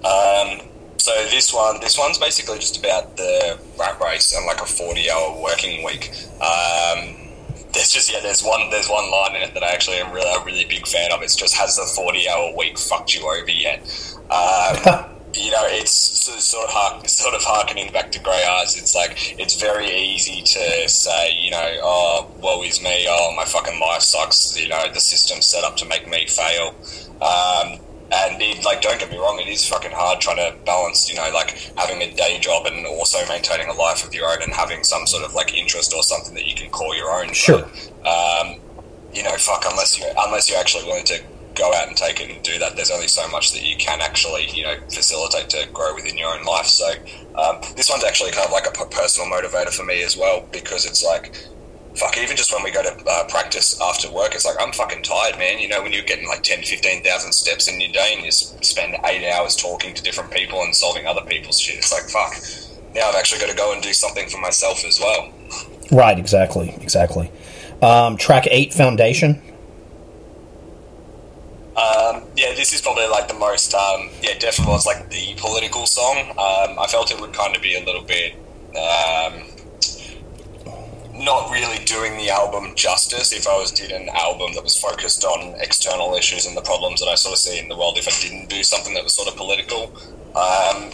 Um, 0.04 0.60
so 0.98 1.12
this 1.34 1.52
one, 1.52 1.80
this 1.80 1.98
one's 1.98 2.16
basically 2.16 2.58
just 2.58 2.78
about 2.78 3.16
the 3.16 3.58
rat 3.78 4.00
race 4.00 4.34
and 4.34 4.46
like 4.46 4.60
a 4.60 4.66
forty-hour 4.66 5.42
working 5.42 5.84
week. 5.84 6.10
Um, 6.40 7.16
there's 7.72 7.90
just 7.90 8.12
yeah, 8.12 8.20
there's 8.20 8.42
one 8.42 8.70
there's 8.70 8.88
one 8.88 9.10
line 9.10 9.34
in 9.34 9.42
it 9.42 9.54
that 9.54 9.64
I 9.64 9.72
actually 9.72 9.96
am 9.96 10.12
really 10.12 10.30
a 10.32 10.44
really 10.44 10.64
big 10.64 10.86
fan 10.86 11.12
of. 11.12 11.22
It's 11.22 11.34
just 11.34 11.54
has 11.56 11.76
the 11.76 11.86
forty-hour 11.96 12.56
week 12.56 12.78
fucked 12.78 13.16
you 13.16 13.26
over 13.26 13.50
yet? 13.50 13.80
Um, 14.30 15.10
you 15.34 15.50
know, 15.50 15.64
it's 15.66 15.90
sort 15.90 16.36
of 16.38 16.42
sort 16.44 16.64
of, 16.66 16.70
hark, 16.70 17.08
sort 17.08 17.34
of 17.34 17.42
harkening 17.42 17.92
back 17.92 18.12
to 18.12 18.20
Grey 18.20 18.44
Eyes. 18.44 18.76
It's 18.78 18.94
like 18.94 19.38
it's 19.38 19.60
very 19.60 19.90
easy 19.90 20.42
to 20.42 20.88
say, 20.88 21.32
you 21.40 21.50
know, 21.50 21.78
oh, 21.82 22.30
woe 22.38 22.62
is 22.62 22.80
me. 22.80 23.06
Oh, 23.08 23.34
my 23.36 23.44
fucking 23.44 23.80
life 23.80 24.02
sucks. 24.02 24.56
You 24.58 24.68
know, 24.68 24.84
the 24.92 25.00
system's 25.00 25.46
set 25.46 25.64
up 25.64 25.76
to 25.78 25.86
make 25.86 26.08
me 26.08 26.26
fail. 26.26 26.74
Um, 27.20 27.80
and 28.12 28.40
it, 28.40 28.64
like, 28.64 28.82
don't 28.82 28.98
get 28.98 29.10
me 29.10 29.18
wrong, 29.18 29.40
it 29.40 29.48
is 29.48 29.66
fucking 29.66 29.92
hard 29.92 30.20
trying 30.20 30.36
to 30.36 30.56
balance, 30.64 31.08
you 31.08 31.16
know, 31.16 31.30
like 31.32 31.50
having 31.76 32.02
a 32.02 32.14
day 32.14 32.38
job 32.38 32.66
and 32.66 32.86
also 32.86 33.18
maintaining 33.28 33.68
a 33.68 33.72
life 33.72 34.04
of 34.06 34.14
your 34.14 34.28
own 34.30 34.42
and 34.42 34.52
having 34.52 34.84
some 34.84 35.06
sort 35.06 35.24
of 35.24 35.34
like 35.34 35.54
interest 35.54 35.92
or 35.94 36.02
something 36.02 36.34
that 36.34 36.46
you 36.46 36.54
can 36.54 36.70
call 36.70 36.94
your 36.94 37.10
own. 37.10 37.32
Sure. 37.32 37.68
But, 38.02 38.06
um, 38.06 38.60
you 39.12 39.22
know, 39.22 39.36
fuck, 39.36 39.64
unless 39.70 39.98
you 39.98 40.06
unless 40.26 40.50
you're 40.50 40.58
actually 40.58 40.84
willing 40.84 41.04
to 41.04 41.20
go 41.54 41.72
out 41.72 41.86
and 41.86 41.96
take 41.96 42.20
it 42.20 42.30
and 42.30 42.42
do 42.42 42.58
that, 42.58 42.74
there's 42.74 42.90
only 42.90 43.06
so 43.06 43.26
much 43.28 43.52
that 43.52 43.62
you 43.62 43.76
can 43.76 44.00
actually, 44.00 44.48
you 44.50 44.64
know, 44.64 44.74
facilitate 44.92 45.48
to 45.50 45.68
grow 45.72 45.94
within 45.94 46.18
your 46.18 46.34
own 46.34 46.44
life. 46.44 46.66
So 46.66 46.92
um, 47.36 47.60
this 47.76 47.88
one's 47.88 48.04
actually 48.04 48.32
kind 48.32 48.46
of 48.46 48.52
like 48.52 48.66
a 48.66 48.86
personal 48.86 49.30
motivator 49.30 49.72
for 49.72 49.84
me 49.84 50.02
as 50.02 50.16
well 50.16 50.46
because 50.50 50.84
it's 50.84 51.04
like, 51.04 51.36
fuck, 51.94 52.18
even 52.18 52.36
just 52.36 52.52
when 52.52 52.62
we 52.62 52.70
go 52.70 52.82
to 52.82 53.04
uh, 53.06 53.24
practice 53.28 53.80
after 53.80 54.10
work, 54.10 54.34
it's 54.34 54.44
like, 54.44 54.56
I'm 54.60 54.72
fucking 54.72 55.02
tired, 55.02 55.38
man. 55.38 55.58
You 55.58 55.68
know, 55.68 55.82
when 55.82 55.92
you're 55.92 56.02
getting 56.02 56.26
like 56.26 56.42
10, 56.42 56.62
15,000 56.62 57.32
steps 57.32 57.68
in 57.68 57.80
your 57.80 57.92
day 57.92 58.14
and 58.16 58.24
you 58.24 58.32
spend 58.32 58.96
eight 59.04 59.30
hours 59.32 59.56
talking 59.56 59.94
to 59.94 60.02
different 60.02 60.30
people 60.30 60.62
and 60.62 60.74
solving 60.74 61.06
other 61.06 61.22
people's 61.22 61.60
shit, 61.60 61.76
it's 61.76 61.92
like, 61.92 62.04
fuck, 62.04 62.34
now 62.94 63.08
I've 63.08 63.14
actually 63.14 63.40
got 63.40 63.50
to 63.50 63.56
go 63.56 63.72
and 63.72 63.82
do 63.82 63.92
something 63.92 64.28
for 64.28 64.40
myself 64.40 64.84
as 64.84 64.98
well. 65.00 65.32
Right, 65.92 66.18
exactly, 66.18 66.74
exactly. 66.80 67.30
Um, 67.82 68.16
track 68.16 68.46
eight, 68.50 68.72
Foundation. 68.72 69.42
Um, 71.76 72.22
yeah, 72.36 72.54
this 72.54 72.72
is 72.72 72.80
probably 72.80 73.08
like 73.08 73.26
the 73.26 73.34
most, 73.34 73.74
um, 73.74 74.08
yeah, 74.22 74.38
definitely 74.38 74.72
was 74.72 74.86
like 74.86 75.10
the 75.10 75.34
political 75.36 75.86
song. 75.86 76.18
Um, 76.30 76.78
I 76.78 76.86
felt 76.88 77.10
it 77.10 77.20
would 77.20 77.32
kind 77.32 77.54
of 77.56 77.62
be 77.62 77.76
a 77.76 77.84
little 77.84 78.02
bit, 78.02 78.34
um, 78.76 79.42
not 81.14 81.50
really 81.50 81.84
doing 81.84 82.16
the 82.16 82.30
album 82.30 82.74
justice 82.74 83.32
if 83.32 83.46
I 83.46 83.56
was 83.56 83.70
did 83.70 83.92
an 83.92 84.08
album 84.10 84.52
that 84.54 84.64
was 84.64 84.76
focused 84.78 85.24
on 85.24 85.54
external 85.60 86.14
issues 86.14 86.46
and 86.46 86.56
the 86.56 86.62
problems 86.62 87.00
that 87.00 87.06
I 87.06 87.14
sort 87.14 87.34
of 87.34 87.38
see 87.38 87.58
in 87.58 87.68
the 87.68 87.76
world. 87.76 87.96
If 87.98 88.08
I 88.08 88.20
didn't 88.20 88.48
do 88.48 88.62
something 88.62 88.94
that 88.94 89.04
was 89.04 89.14
sort 89.14 89.28
of 89.28 89.36
political, 89.36 89.94
um, 90.34 90.90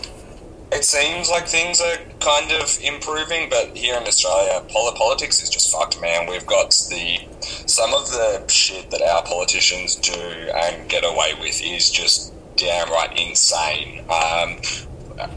it 0.73 0.85
seems 0.85 1.29
like 1.29 1.49
things 1.49 1.81
are 1.81 1.97
kind 2.21 2.53
of 2.53 2.79
improving, 2.83 3.49
but 3.51 3.77
here 3.77 3.97
in 3.97 4.05
Australia, 4.07 4.63
poli- 4.69 4.97
politics 4.97 5.43
is 5.43 5.49
just 5.49 5.73
fucked, 5.73 6.01
man. 6.01 6.29
We've 6.29 6.47
got 6.47 6.71
the 6.91 7.19
some 7.67 7.95
of 7.95 8.11
the 8.11 8.47
shit 8.49 8.91
that 8.91 9.03
our 9.03 9.23
politicians 9.25 9.97
do 9.97 10.13
and 10.13 10.89
get 10.89 11.05
away 11.05 11.35
with 11.41 11.61
is 11.63 11.91
just 11.91 12.33
downright 12.57 13.19
insane. 13.19 14.01
Um, 14.01 14.61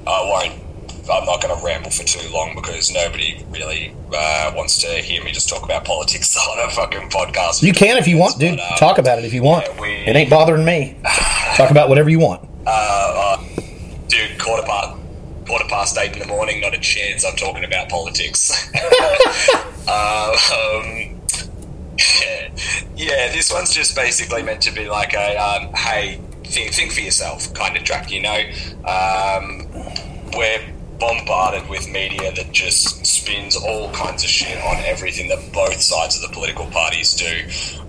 I 0.06 0.22
won't. 0.22 0.63
I'm 1.12 1.26
not 1.26 1.42
going 1.42 1.58
to 1.58 1.66
ramble 1.66 1.92
for 1.92 2.04
too 2.04 2.28
long 2.32 2.56
because 2.56 2.92
nobody 2.92 3.44
really 3.50 3.94
uh, 4.16 4.54
wants 4.56 4.78
to 4.84 4.88
hear 4.88 5.24
me 5.24 5.32
just 5.32 5.50
talk 5.50 5.64
about 5.64 5.84
politics 5.86 6.36
on 6.50 6.60
a 6.68 6.72
fucking 6.72 7.10
podcast. 7.10 7.62
You 7.62 7.74
can 7.74 7.98
if 7.98 8.08
you 8.08 8.18
want, 8.18 8.40
dude. 8.40 8.58
But, 8.58 8.72
um, 8.72 8.78
Talk 8.78 8.98
about 9.00 9.20
it 9.20 9.26
if 9.26 9.34
you 9.34 9.44
want. 9.44 9.66
yeah, 9.68 9.82
we- 9.82 9.90
It 9.96 10.16
ain't 10.16 10.30
bothering 10.30 10.64
me. 10.66 10.98
Talk 11.56 11.72
about 11.72 11.90
whatever 11.90 12.10
you 12.10 12.20
want. 12.20 12.42
dude, 14.08 14.40
quarter 14.40 14.64
past 14.66 14.98
quarter 15.46 15.66
past 15.68 15.98
eight 15.98 16.14
in 16.14 16.20
the 16.20 16.28
morning, 16.28 16.62
not 16.62 16.74
a 16.74 16.80
chance. 16.80 17.26
I'm 17.26 17.36
talking 17.36 17.66
about 17.66 17.90
politics. 17.90 18.72
uh, 19.88 20.32
um, 20.54 21.20
yeah, 22.96 23.32
this 23.32 23.52
one's 23.52 23.74
just 23.74 23.96
basically 23.96 24.44
meant 24.44 24.62
to 24.62 24.72
be 24.72 24.88
like 24.90 25.14
a 25.14 25.36
um, 25.38 25.74
hey, 25.74 26.22
think, 26.46 26.74
think 26.74 26.92
for 26.94 27.02
yourself 27.02 27.54
kind 27.54 27.76
of 27.76 27.84
track. 27.84 28.10
You 28.12 28.22
know, 28.22 28.40
um, 28.88 29.68
we're 30.36 30.73
bombarded 31.04 31.68
with 31.68 31.90
media 31.90 32.32
that 32.32 32.50
just 32.54 33.06
spins 33.06 33.58
all 33.58 33.92
kinds 33.92 34.24
of 34.24 34.30
shit 34.30 34.58
on 34.64 34.78
everything 34.86 35.28
that 35.28 35.52
both 35.52 35.82
sides 35.82 36.16
of 36.16 36.22
the 36.22 36.34
political 36.34 36.66
parties 36.68 37.14
do, 37.14 37.34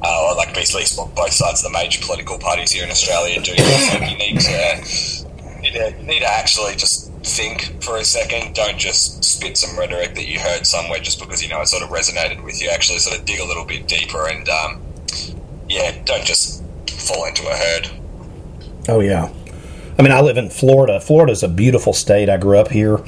uh, 0.02 0.26
or 0.26 0.35
like 0.35 0.52
basically 0.52 0.83
both 1.14 1.33
sides 1.33 1.64
of 1.64 1.71
the 1.71 1.78
major 1.78 2.04
political 2.04 2.37
parties 2.38 2.73
here 2.73 2.83
in 2.83 2.90
Australia 2.90 3.40
do. 3.40 3.54
So 3.56 3.99
you 3.99 4.18
need 4.18 4.40
to 4.40 5.35
you 5.62 6.06
need 6.06 6.21
to, 6.21 6.26
actually 6.26 6.75
just 6.75 7.12
think 7.23 7.83
for 7.83 7.97
a 7.97 8.04
second. 8.04 8.54
Don't 8.54 8.78
just 8.78 9.23
spit 9.23 9.56
some 9.56 9.78
rhetoric 9.78 10.16
that 10.16 10.26
you 10.26 10.40
heard 10.40 10.66
somewhere 10.66 10.99
just 10.99 11.21
because 11.21 11.40
you 11.40 11.49
know 11.49 11.61
it 11.61 11.68
sort 11.68 11.85
of 11.85 11.90
resonated 11.90 12.42
with 12.42 12.61
you. 12.61 12.68
Actually, 12.68 12.99
sort 12.99 13.16
of 13.16 13.25
dig 13.25 13.38
a 13.38 13.44
little 13.44 13.64
bit 13.64 13.87
deeper 13.87 14.28
and 14.28 14.49
um, 14.49 14.83
yeah, 15.68 15.97
don't 16.04 16.25
just 16.25 16.64
fall 16.90 17.26
into 17.26 17.47
a 17.47 17.54
herd. 17.54 17.90
Oh 18.88 18.99
yeah. 18.99 19.33
I 19.98 20.02
mean, 20.02 20.12
I 20.12 20.20
live 20.20 20.36
in 20.36 20.50
Florida. 20.50 21.00
Florida's 21.00 21.42
a 21.42 21.48
beautiful 21.48 21.92
state. 21.92 22.28
I 22.28 22.36
grew 22.36 22.58
up 22.58 22.68
here, 22.68 22.98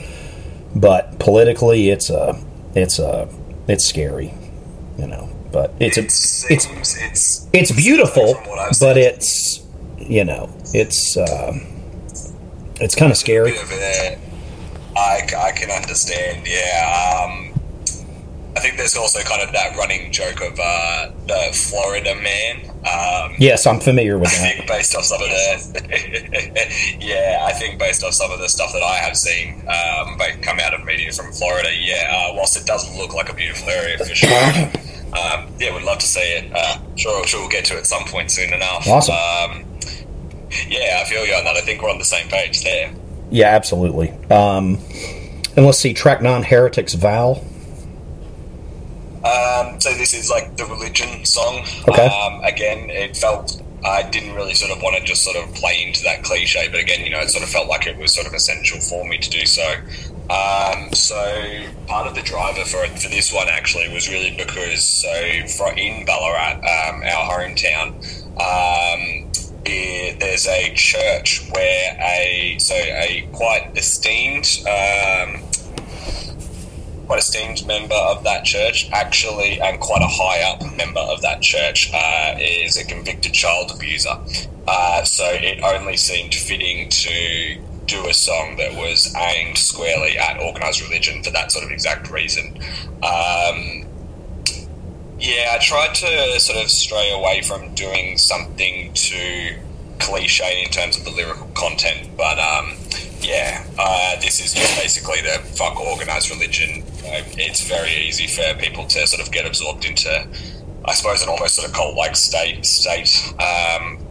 but 0.75 1.19
politically, 1.19 1.91
it's 1.91 2.11
a, 2.11 2.41
it's 2.75 2.99
a, 2.99 3.29
it's 3.67 3.85
scary, 3.85 4.33
you 4.99 5.07
know. 5.07 5.29
But 5.53 5.75
it's 5.81 5.97
It 5.97 6.03
a, 6.03 6.05
it's 6.05 6.67
seems 6.67 6.97
it's 7.01 7.49
it's 7.53 7.73
beautiful, 7.73 8.35
from 8.35 8.49
what 8.49 8.59
I've 8.59 8.79
but 8.79 8.97
it's, 8.97 9.67
you 9.99 10.25
know, 10.25 10.51
it's, 10.75 11.17
uh, 11.17 11.53
it's 12.81 12.95
kind 12.95 13.11
of 13.11 13.17
scary. 13.17 13.57
I, 13.57 13.63
of 13.63 13.73
a, 13.73 14.19
I, 14.97 15.49
I 15.49 15.53
can 15.53 15.71
understand, 15.71 16.47
yeah. 16.47 17.25
Um, 17.25 17.53
I 18.57 18.61
think 18.61 18.77
there's 18.77 18.97
also 18.97 19.21
kind 19.21 19.43
of 19.43 19.53
that 19.53 19.77
running 19.77 20.13
joke 20.13 20.41
of 20.41 20.59
uh, 20.63 21.11
the 21.27 21.51
Florida 21.53 22.15
man. 22.15 22.71
Um, 22.87 23.35
Yes, 23.39 23.67
I'm 23.67 23.81
familiar 23.81 24.17
with 24.19 24.29
I 24.31 24.33
that. 24.33 24.55
think 24.57 24.69
based 24.69 24.95
off 24.95 25.05
some 25.05 25.21
of 25.21 25.29
the, 25.29 26.97
yeah, 27.01 27.41
I 27.43 27.53
think 27.53 27.79
based 27.79 28.03
off 28.05 28.15
some 28.15 28.31
of 28.31 28.39
the 28.39 28.49
stuff 28.49 28.73
that 28.73 28.83
I 28.83 28.97
have 28.97 29.17
seen 29.17 29.61
um, 29.69 30.19
come 30.43 30.59
out 30.61 30.73
of 30.73 30.85
media 30.85 31.13
from 31.13 31.33
Florida, 31.33 31.69
yeah, 31.79 32.09
uh, 32.31 32.35
whilst 32.35 32.57
it 32.57 32.65
doesn't 32.67 32.97
look 32.97 33.13
like 33.15 33.29
a 33.31 33.35
beautiful 33.35 33.69
area 33.69 33.99
for 33.99 34.05
sure, 34.15 34.31
um, 35.19 35.53
yeah, 35.59 35.73
would 35.75 35.83
love 35.83 35.99
to 35.99 36.07
see 36.07 36.21
it. 36.21 36.51
Uh, 36.55 36.79
sure, 36.97 37.27
sure, 37.27 37.41
we'll 37.41 37.49
get 37.51 37.65
to 37.67 37.75
it 37.75 37.79
at 37.81 37.87
some 37.87 38.05
point 38.05 38.31
soon 38.31 38.53
enough. 38.53 38.87
Awesome. 38.87 39.15
Um, 39.15 39.65
yeah, 40.69 41.01
I 41.03 41.09
feel 41.09 41.27
you 41.27 41.35
on 41.35 41.45
that. 41.45 41.57
I 41.57 41.61
think 41.63 41.83
we're 41.83 41.91
on 41.91 41.99
the 41.99 42.05
same 42.05 42.29
page 42.29 42.63
there. 42.63 42.93
Yeah, 43.31 43.49
absolutely. 43.49 44.11
Um, 44.31 44.79
and 45.57 45.67
let's 45.67 45.79
see, 45.79 45.93
track 45.93 46.23
nine, 46.23 46.43
Heretics 46.45 46.95
Vow. 46.95 47.43
Um, 49.27 49.81
so 49.81 49.93
this 49.95 50.15
is 50.15 50.31
like 50.31 50.57
the 50.57 50.65
religion 50.67 51.25
song. 51.25 51.65
Okay. 51.89 52.07
Um, 52.07 52.43
again, 52.45 52.91
it 52.91 53.17
felt 53.17 53.61
I 53.85 54.03
didn't 54.09 54.35
really 54.35 54.55
sort 54.55 54.73
of 54.73 54.83
want 54.83 54.97
to 54.97 55.05
just 55.05 55.23
sort 55.23 55.37
of 55.37 55.55
play 55.55 55.85
into 55.87 56.03
that 56.05 56.23
cliche, 56.23 56.69
but 56.69 56.81
again, 56.81 57.05
you 57.05 57.11
know, 57.11 57.21
it 57.21 57.31
sort 57.31 57.45
of 57.45 57.51
felt 57.51 57.69
like 57.69 57.87
it 57.87 57.97
was 57.97 58.15
sort 58.15 58.27
of 58.27 58.35
essential 58.35 58.81
for 58.81 59.07
me 59.07 59.19
to 59.19 59.31
do 59.31 59.47
so. 59.47 59.67
Um, 60.29 60.93
so 60.93 61.65
part 61.87 62.09
of 62.09 62.17
the 62.17 62.23
driver 62.23 62.65
for 62.65 62.85
it, 62.85 62.99
for 62.99 63.09
this 63.09 63.33
one 63.33 63.49
actually 63.49 63.89
was 63.93 64.09
really 64.09 64.35
because 64.37 64.83
so 64.83 65.47
for 65.57 65.73
in 65.79 66.05
Ballarat, 66.05 66.57
um, 66.57 67.03
our 67.03 67.41
hometown. 67.41 67.95
Um, 68.41 69.31
there's 69.65 70.47
a 70.47 70.73
church 70.75 71.49
where 71.53 71.97
a 72.01 72.57
so 72.59 72.75
a 72.75 73.29
quite 73.33 73.77
esteemed 73.77 74.61
um, 74.61 75.43
quite 77.07 77.19
esteemed 77.19 77.65
member 77.67 77.95
of 77.95 78.25
that 78.25 78.45
church, 78.45 78.89
actually, 78.93 79.61
and 79.61 79.81
quite 79.81 80.03
a 80.03 80.09
high 80.09 80.43
up 80.43 80.61
member 80.77 81.01
of 81.01 81.23
that 81.23 81.41
church, 81.41 81.91
uh, 81.95 82.35
is 82.39 82.77
a 82.77 82.85
convicted 82.85 83.33
child 83.33 83.71
abuser. 83.75 84.17
Uh, 84.67 85.05
so 85.05 85.25
it 85.25 85.63
only 85.63 85.97
seemed 85.97 86.35
fitting 86.35 86.89
to 86.89 87.57
do 87.87 88.09
a 88.09 88.15
song 88.15 88.57
that 88.57 88.75
was 88.75 89.15
aimed 89.15 89.57
squarely 89.57 90.19
at 90.19 90.39
organised 90.41 90.83
religion 90.83 91.23
for 91.23 91.31
that 91.31 91.53
sort 91.53 91.65
of 91.65 91.71
exact 91.71 92.11
reason. 92.11 92.59
Um, 93.03 93.87
yeah, 95.19 95.53
I 95.53 95.59
tried 95.61 95.95
to 95.95 96.41
sort 96.41 96.63
of 96.63 96.71
stray 96.71 97.13
away 97.13 97.43
from 97.43 97.75
doing 97.75 98.19
something 98.19 98.93
too 98.95 99.57
cliche 99.99 100.63
in 100.65 100.71
terms 100.71 100.99
of 100.99 101.05
the 101.05 101.11
lyrical 101.11 101.47
content, 101.55 102.11
but 102.17 102.39
um, 102.39 102.77
yeah, 103.21 103.65
uh, 103.79 104.21
this 104.21 104.41
is 104.45 104.53
just 104.53 104.81
basically 104.81 105.21
the 105.21 105.41
fuck 105.57 105.81
organized 105.81 106.31
religion. 106.31 106.83
Uh, 107.07 107.23
it's 107.39 107.69
very 107.69 107.93
easy 108.07 108.27
for 108.27 108.59
people 108.59 108.87
to 108.87 109.07
sort 109.07 109.25
of 109.25 109.33
get 109.33 109.47
absorbed 109.47 109.85
into, 109.85 110.27
I 110.85 110.93
suppose, 110.95 111.23
an 111.23 111.29
almost 111.29 111.55
sort 111.55 111.69
of 111.69 111.75
cult-like 111.75 112.17
state. 112.17 112.67
State, 112.67 113.33
um, 113.35 114.05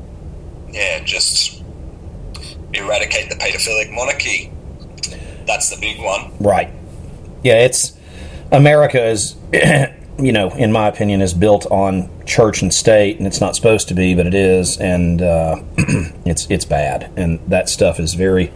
yeah, 0.72 1.04
just 1.04 1.62
eradicate 2.74 3.30
the 3.30 3.36
paedophilic 3.36 3.94
monarchy. 3.94 4.52
That's 5.46 5.70
the 5.70 5.80
big 5.80 6.00
one. 6.02 6.32
Right. 6.40 6.72
Yeah, 7.44 7.64
it's 7.64 7.98
America 8.52 9.04
is, 9.04 9.36
you 10.20 10.32
know, 10.32 10.50
in 10.52 10.72
my 10.72 10.88
opinion, 10.88 11.22
is 11.22 11.34
built 11.34 11.66
on 11.68 12.10
church 12.26 12.62
and 12.62 12.74
state, 12.74 13.18
and 13.18 13.28
it's 13.28 13.42
not 13.42 13.56
supposed 13.56 13.88
to 13.90 13.94
be, 13.94 14.16
but 14.16 14.26
it 14.26 14.34
is, 14.34 14.78
and 14.78 15.22
uh, 15.22 15.58
it's 16.26 16.50
it's 16.50 16.66
bad, 16.66 17.12
and 17.16 17.40
that 17.48 17.70
stuff 17.70 18.00
is 18.00 18.14
very 18.14 18.52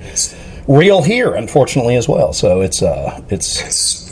real 0.67 1.03
here, 1.03 1.33
unfortunately, 1.33 1.95
as 1.95 2.07
well. 2.07 2.33
So 2.33 2.61
it's 2.61 2.81
uh, 2.81 3.21
it's 3.29 3.61
It's 3.61 4.08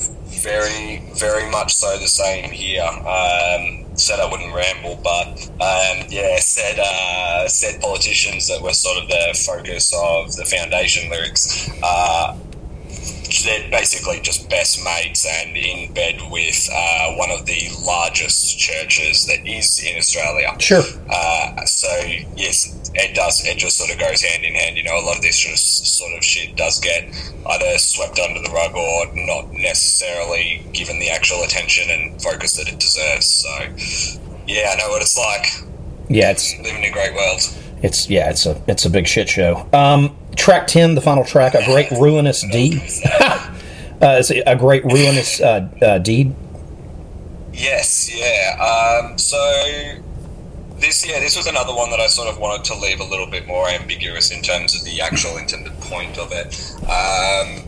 very, 0.48 1.01
very 1.13 1.50
much 1.51 1.74
so 1.74 1.98
the 1.98 2.08
same 2.08 2.50
here. 2.50 2.84
Um, 2.84 3.84
said 3.98 4.20
I 4.20 4.30
wouldn't 4.32 4.54
ramble, 4.54 5.00
but 5.04 5.27
um, 5.60 6.08
yeah, 6.10 6.38
said 6.39 6.80
uh, 6.80 7.48
said 7.48 7.82
politicians 7.82 8.48
that 8.48 8.62
were 8.62 8.74
sort 8.74 8.98
of 9.04 9.10
the 9.10 9.44
focus 9.46 9.94
of 9.94 10.36
the 10.38 10.46
foundation 10.46 11.10
lyrics. 11.10 11.70
Uh, 11.84 12.38
they're 13.44 13.70
basically 13.70 14.22
just 14.22 14.50
best 14.50 14.82
mates 14.84 15.25
and 15.25 15.58
in 15.58 15.94
bed 15.94 16.16
with 16.32 16.70
uh, 16.74 17.13
one 17.16 17.30
of 17.30 17.46
the 17.46 17.70
largest 17.86 18.58
churches 18.58 19.25
that 19.25 19.46
is 19.46 19.84
in 19.84 19.98
Australia. 19.98 20.56
sure. 20.60 20.84
Uh, 21.10 21.66
so 21.66 21.89
yes, 22.38 22.74
it 22.98 23.16
does. 23.16 23.46
It 23.46 23.58
just 23.58 23.77
sort 23.77 23.92
of 23.92 24.00
goes 24.00 24.22
hand 24.22 24.44
in 24.44 24.54
hand. 24.54 24.77
You 24.77 24.84
know, 24.84 24.98
a 24.98 25.06
lot 25.06 25.16
of 25.18 25.22
this 25.22 25.38
just 25.38 25.86
sort 25.98 26.13
of 26.18 26.24
shit 26.24 26.56
does 26.56 26.80
get 26.80 27.04
either 27.46 27.77
swept 27.77 28.20
under 28.20 28.42
the 28.42 28.50
rug 28.54 28.75
or 28.75 29.06
not 29.16 29.51
necessarily 29.51 30.66
given 30.74 31.00
the 31.00 31.10
actual 31.10 31.44
attention 31.44 31.89
and 31.89 32.22
focus 32.22 32.58
that 32.58 32.68
it 32.68 32.80
deserves. 32.80 33.30
So 33.30 33.50
yeah, 34.48 34.74
I 34.74 34.75
know 34.77 34.89
what 34.89 35.01
it's 35.01 35.18
like. 35.18 35.46
Yeah, 36.10 36.32
it's 36.32 36.58
Living 36.58 36.84
in 36.84 36.89
a 36.89 36.92
great 36.94 37.13
world. 37.13 37.42
it's 37.84 38.10
yeah, 38.10 38.30
it's 38.30 38.46
a 38.46 38.62
it's 38.68 38.86
a 38.86 38.89
big 38.89 39.08
shit 39.08 39.30
show. 39.30 39.68
Um, 39.74 40.16
track 40.36 40.68
ten, 40.68 40.96
the 40.96 41.01
final 41.01 41.25
track, 41.25 41.54
a 41.54 41.63
great 41.66 41.92
ruinous 41.92 42.42
deed. 42.50 42.75
uh, 43.20 43.51
it's 44.01 44.32
a 44.32 44.56
great 44.56 44.86
ruinous 44.86 45.42
uh, 45.42 45.70
uh, 45.82 45.98
deed. 46.00 46.34
Yes, 47.54 48.10
yeah. 48.16 49.01
Um, 49.04 49.18
so 49.18 49.38
this, 50.79 51.07
yeah, 51.07 51.19
this 51.19 51.36
was 51.36 51.48
another 51.48 51.74
one 51.74 51.89
that 51.91 52.00
I 52.00 52.07
sort 52.07 52.27
of 52.27 52.39
wanted 52.39 52.65
to 52.65 52.75
leave 52.75 53.00
a 53.00 53.03
little 53.03 53.27
bit 53.27 53.48
more 53.48 53.67
ambiguous 53.69 54.31
in 54.31 54.41
terms 54.41 54.75
of 54.75 54.84
the 54.86 55.01
actual 55.01 55.38
intended 55.38 55.74
point 55.81 56.17
of 56.17 56.31
it. 56.31 56.55
Um, 56.84 57.63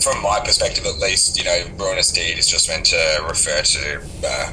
from 0.00 0.22
my 0.22 0.40
perspective, 0.40 0.86
at 0.86 0.98
least, 0.98 1.36
you 1.36 1.44
know, 1.44 1.64
ruinous 1.76 2.10
deed 2.10 2.38
is 2.38 2.46
just 2.46 2.68
meant 2.68 2.86
to 2.86 3.24
refer 3.28 3.62
to 3.62 4.00
uh, 4.24 4.52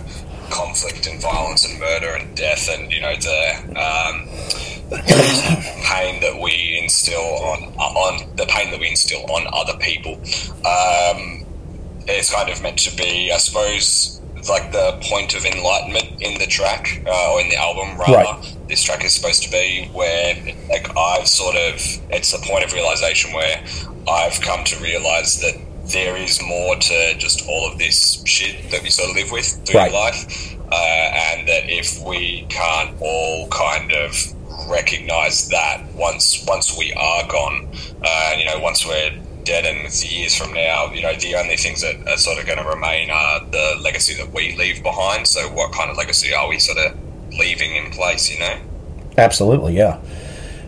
conflict 0.50 1.08
and 1.08 1.22
violence 1.22 1.66
and 1.70 1.80
murder 1.80 2.10
and 2.10 2.36
death, 2.36 2.70
and 2.70 2.92
you 2.92 3.02
know 3.02 3.16
the 3.16 3.54
um, 3.80 4.28
pain 5.84 6.22
that 6.22 6.40
we 6.42 6.80
instill 6.82 7.20
on 7.20 7.64
on 7.78 8.36
the 8.36 8.46
pain 8.46 8.72
that 8.72 8.80
we 8.80 8.90
instill 8.90 9.24
on 9.32 9.48
other 9.54 9.78
people. 9.80 10.16
Um, 10.66 11.46
it's 12.10 12.34
kind 12.34 12.50
of 12.50 12.62
meant 12.62 12.80
to 12.80 12.96
be, 12.96 13.32
I 13.34 13.38
suppose, 13.38 14.17
like 14.50 14.72
the 14.72 14.98
point 15.02 15.34
of 15.36 15.46
enlightenment 15.46 16.22
in 16.22 16.38
the 16.40 16.46
track 16.48 17.02
uh, 17.06 17.34
or 17.34 17.42
in 17.42 17.50
the 17.50 17.56
album. 17.58 17.98
Rather, 17.98 18.14
Right. 18.14 18.56
this 18.68 18.84
track 18.84 19.04
is 19.04 19.14
supposed 19.14 19.44
to 19.44 19.50
be 19.52 19.90
where, 19.94 20.36
like, 20.70 20.88
I've 20.98 21.28
sort 21.28 21.56
of 21.56 21.74
it's 22.10 22.32
the 22.32 22.40
point 22.40 22.64
of 22.64 22.74
realization 22.74 23.34
where 23.34 23.62
I've 24.08 24.40
come 24.42 24.64
to 24.66 24.76
realize 24.80 25.40
that 25.42 25.56
there 25.92 26.16
is 26.18 26.42
more 26.42 26.76
to 26.76 27.14
just 27.18 27.48
all 27.48 27.70
of 27.72 27.78
this 27.78 28.22
shit 28.26 28.70
that 28.72 28.84
we 28.84 28.90
sort 28.90 29.10
of 29.10 29.16
live 29.16 29.32
with 29.32 29.48
through 29.66 29.80
Right. 29.80 29.92
life, 29.92 30.56
uh, 30.72 30.76
and 30.76 31.48
that 31.48 31.70
if 31.70 32.00
we 32.02 32.46
can't 32.50 32.92
all 33.02 33.48
kind 33.50 33.92
of 33.94 34.34
recognize 34.70 35.48
that 35.50 35.82
once 35.96 36.44
once 36.48 36.78
we 36.78 36.94
are 36.94 37.26
gone, 37.28 37.68
uh, 38.04 38.34
you 38.38 38.46
know, 38.46 38.60
once 38.60 38.86
we're 38.86 39.12
dead 39.48 39.66
and 39.66 39.86
it's 39.86 40.06
years 40.06 40.36
from 40.36 40.54
now, 40.54 40.92
you 40.92 41.02
know, 41.02 41.16
the 41.16 41.36
only 41.36 41.56
things 41.56 41.82
that 41.82 41.96
are 42.08 42.18
sort 42.18 42.38
of 42.38 42.46
going 42.46 42.60
to 42.60 42.66
remain 42.66 43.10
are 43.10 43.40
the 43.46 43.78
legacy 43.82 44.14
that 44.16 44.32
we 44.32 44.56
leave 44.58 44.84
behind. 44.84 45.28
So, 45.28 45.48
what 45.54 45.72
kind 45.72 45.90
of 45.90 45.98
legacy 45.98 46.34
are 46.34 46.48
we 46.48 46.60
sort 46.60 46.78
of 46.78 46.96
leaving 47.34 47.76
in 47.76 47.92
place? 47.92 48.30
You 48.30 48.40
know. 48.40 48.60
Absolutely, 49.18 49.76
yeah. 49.76 50.00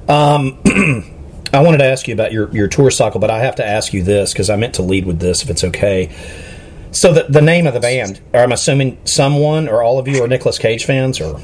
Um, 0.08 0.58
I 1.54 1.62
wanted 1.62 1.80
to 1.80 1.86
ask 1.86 2.08
you 2.08 2.14
about 2.14 2.32
your, 2.32 2.50
your 2.52 2.68
tour 2.68 2.90
cycle, 2.90 3.20
but 3.20 3.30
I 3.30 3.40
have 3.40 3.56
to 3.56 3.66
ask 3.66 3.94
you 3.94 4.02
this 4.02 4.34
because 4.34 4.50
I 4.50 4.56
meant 4.56 4.76
to 4.76 4.82
lead 4.82 5.06
with 5.06 5.20
this 5.20 5.44
if 5.44 5.50
it's 5.50 5.64
okay. 5.64 6.10
So 6.92 7.14
the 7.14 7.24
the 7.24 7.42
name 7.42 7.68
of 7.68 7.74
the 7.74 7.80
band, 7.80 8.20
or 8.34 8.42
I'm 8.42 8.52
assuming 8.52 8.98
someone 9.06 9.68
or 9.68 9.84
all 9.84 10.00
of 10.00 10.08
you 10.08 10.24
are 10.24 10.28
Nicolas 10.28 10.58
Cage 10.58 10.86
fans, 10.86 11.20
or 11.20 11.40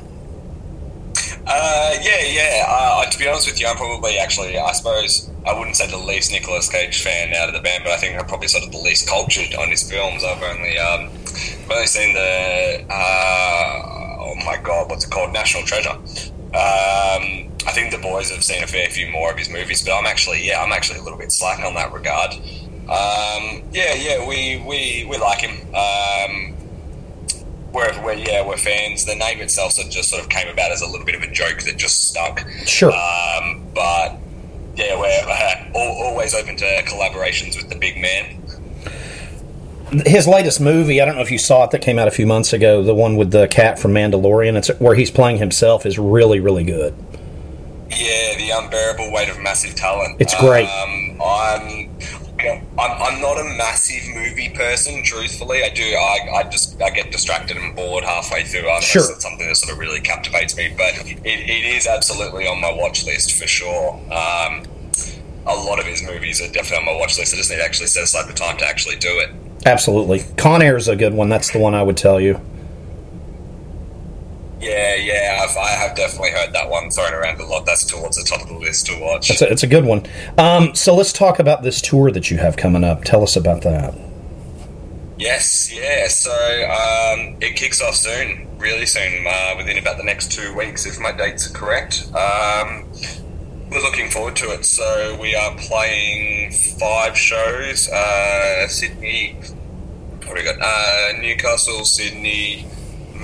Uh, 1.47 1.95
yeah, 2.01 2.21
yeah. 2.21 2.65
Uh, 2.67 3.05
to 3.09 3.19
be 3.19 3.27
honest 3.27 3.47
with 3.47 3.59
you, 3.59 3.67
I'm 3.67 3.75
probably 3.75 4.17
actually, 4.17 4.57
I 4.57 4.71
suppose, 4.71 5.29
I 5.45 5.58
wouldn't 5.58 5.75
say 5.75 5.88
the 5.88 5.97
least 5.97 6.31
Nicolas 6.31 6.69
Cage 6.69 7.03
fan 7.03 7.34
out 7.34 7.47
of 7.47 7.53
the 7.53 7.62
band, 7.62 7.84
but 7.84 7.93
I 7.93 7.97
think 7.97 8.17
I'm 8.17 8.25
probably 8.25 8.47
sort 8.47 8.63
of 8.63 8.71
the 8.71 8.79
least 8.79 9.08
cultured 9.08 9.53
on 9.55 9.69
his 9.69 9.89
films. 9.89 10.23
I've 10.23 10.41
only, 10.41 10.77
um, 10.79 11.10
I've 11.10 11.71
only 11.71 11.86
seen 11.86 12.13
the, 12.13 12.86
uh, 12.89 14.17
oh 14.19 14.36
my 14.45 14.58
god, 14.63 14.89
what's 14.89 15.05
it 15.05 15.12
called? 15.12 15.34
National 15.34 15.63
Treasure. 15.63 15.91
Um, 15.91 17.51
I 17.67 17.71
think 17.73 17.91
the 17.91 17.99
boys 18.01 18.31
have 18.31 18.43
seen 18.43 18.63
a 18.63 18.67
fair 18.67 18.88
few 18.89 19.10
more 19.10 19.31
of 19.31 19.38
his 19.38 19.49
movies, 19.49 19.84
but 19.84 19.93
I'm 19.93 20.05
actually, 20.05 20.45
yeah, 20.45 20.63
I'm 20.63 20.71
actually 20.71 20.99
a 20.99 21.03
little 21.03 21.19
bit 21.19 21.31
slack 21.31 21.60
on 21.60 21.75
that 21.75 21.93
regard. 21.93 22.34
Um, 22.34 23.63
yeah, 23.71 23.93
yeah, 23.93 24.27
we, 24.27 24.63
we, 24.65 25.05
we 25.10 25.17
like 25.17 25.41
him. 25.41 25.75
Um, 25.75 26.55
wherever 27.75 28.01
we're 28.01 28.13
yeah 28.13 28.43
we're 28.47 28.58
fans. 28.58 29.05
The 29.05 29.15
name 29.15 29.41
itself 29.41 29.75
just 29.89 30.10
sort 30.10 30.23
of 30.23 30.29
came 30.29 30.47
about 30.47 30.71
as 30.71 30.81
a 30.81 30.88
little 30.88 31.05
bit 31.05 31.13
of 31.13 31.21
a 31.21 31.31
joke 31.31 31.62
that 31.63 31.77
just 31.77 32.08
stuck. 32.08 32.47
Sure. 32.65 32.91
Um, 32.91 33.65
but 33.75 34.17
yeah, 34.75 34.99
we're 34.99 35.25
uh, 35.27 35.71
always 35.73 36.33
open 36.33 36.55
to 36.57 36.83
collaborations 36.83 37.57
with 37.57 37.69
the 37.69 37.75
big 37.75 37.97
man. 37.97 38.41
his 40.05 40.27
latest 40.27 40.59
movie. 40.59 41.01
I 41.01 41.05
don't 41.05 41.15
know 41.15 41.21
if 41.21 41.31
you 41.31 41.38
saw 41.38 41.63
it 41.63 41.71
that 41.71 41.81
came 41.81 41.97
out 41.97 42.07
a 42.07 42.11
few 42.11 42.25
months 42.25 42.53
ago. 42.53 42.83
The 42.83 42.95
one 42.95 43.15
with 43.15 43.31
the 43.31 43.47
cat 43.47 43.79
from 43.79 43.93
Mandalorian. 43.93 44.57
It's 44.57 44.69
where 44.79 44.95
he's 44.95 45.11
playing 45.11 45.38
himself 45.38 45.85
is 45.85 45.97
really 45.97 46.39
really 46.39 46.63
good. 46.63 46.93
Yeah, 47.89 48.35
the 48.38 48.51
unbearable 48.51 49.11
weight 49.11 49.29
of 49.29 49.39
massive 49.39 49.75
talent. 49.75 50.17
It's 50.19 50.35
great. 50.39 50.67
Um, 50.67 51.21
I'm. 51.21 51.89
I'm, 52.47 53.01
I'm 53.01 53.21
not 53.21 53.39
a 53.39 53.43
massive 53.58 54.03
movie 54.15 54.49
person, 54.49 55.03
truthfully. 55.03 55.63
I 55.63 55.69
do. 55.69 55.84
I, 55.84 56.38
I 56.39 56.43
just 56.49 56.81
I 56.81 56.89
get 56.89 57.12
distracted 57.12 57.58
and 57.58 57.75
bored 57.75 58.03
halfway 58.03 58.43
through 58.43 58.62
unless 58.67 58.84
Sure. 58.86 59.12
it's 59.12 59.21
something 59.23 59.47
that 59.47 59.55
sort 59.55 59.73
of 59.73 59.79
really 59.79 60.01
captivates 60.01 60.55
me. 60.58 60.73
But 60.77 60.93
it, 61.08 61.19
it 61.25 61.65
is 61.65 61.88
absolutely 61.88 62.47
on 62.47 62.62
my 62.62 62.71
watch 62.73 63.05
list 63.05 63.39
for 63.39 63.47
sure. 63.47 63.93
Um, 64.12 64.63
a 65.47 65.53
lot 65.55 65.79
of 65.79 65.86
his 65.86 66.01
movies 66.03 66.41
are 66.41 66.47
definitely 66.51 66.77
on 66.77 66.86
my 66.86 66.99
watch 66.99 67.17
list. 67.19 67.34
I 67.34 67.38
just 67.38 67.49
need 67.51 67.58
to 67.58 67.63
actually 67.63 67.88
set 67.88 68.03
aside 68.03 68.27
the 68.27 68.34
time 68.34 68.58
to 68.58 68.65
actually 68.67 68.95
do 68.97 69.10
it. 69.19 69.29
Absolutely, 69.65 70.23
Con 70.38 70.62
Air 70.62 70.77
is 70.77 70.88
a 70.88 70.95
good 70.95 71.13
one. 71.13 71.29
That's 71.29 71.51
the 71.51 71.60
one 71.60 71.73
I 71.75 71.84
would 71.84 71.97
tell 71.97 72.19
you. 72.19 72.39
Yeah, 74.59 74.95
yeah, 74.95 75.41
I've, 75.43 75.57
I 75.57 75.69
have 75.69 75.95
definitely 75.95 76.31
heard 76.31 76.53
that 76.53 76.69
one 76.69 76.89
thrown 76.89 77.13
around 77.13 77.39
a 77.41 77.45
lot. 77.45 77.65
That's 77.65 77.85
towards 77.85 78.17
the 78.17 78.23
top 78.23 78.41
of 78.41 78.47
the 78.47 78.57
list 78.57 78.85
to 78.87 78.99
watch. 78.99 79.29
It's 79.29 79.41
a, 79.41 79.51
it's 79.51 79.63
a 79.63 79.67
good 79.67 79.85
one. 79.85 80.05
Um, 80.37 80.73
so 80.73 80.95
let's 80.95 81.11
talk 81.11 81.39
about 81.39 81.61
this 81.63 81.81
tour 81.81 82.09
that 82.11 82.31
you 82.31 82.37
have 82.37 82.55
coming 82.55 82.83
up. 82.83 83.03
Tell 83.03 83.21
us 83.21 83.35
about 83.35 83.63
that. 83.63 83.93
Yes, 85.17 85.73
yeah. 85.73 86.07
So 86.07 86.31
um, 86.31 87.37
it 87.41 87.55
kicks 87.55 87.81
off 87.81 87.95
soon, 87.95 88.47
really 88.57 88.85
soon, 88.85 89.25
uh, 89.27 89.55
within 89.57 89.77
about 89.77 89.97
the 89.97 90.03
next 90.03 90.31
two 90.31 90.55
weeks, 90.55 90.85
if 90.85 90.99
my 90.99 91.11
dates 91.11 91.49
are 91.49 91.53
correct. 91.53 92.05
Um, 92.15 92.89
we're 93.69 93.81
looking 93.81 94.09
forward 94.09 94.35
to 94.37 94.51
it. 94.51 94.65
So 94.65 95.17
we 95.19 95.35
are 95.35 95.55
playing 95.57 96.51
five 96.79 97.17
shows: 97.17 97.89
uh, 97.89 98.67
Sydney, 98.67 99.33
what 100.25 100.35
we 100.35 100.43
got? 100.43 100.57
Uh, 100.61 101.19
Newcastle, 101.19 101.85
Sydney, 101.85 102.67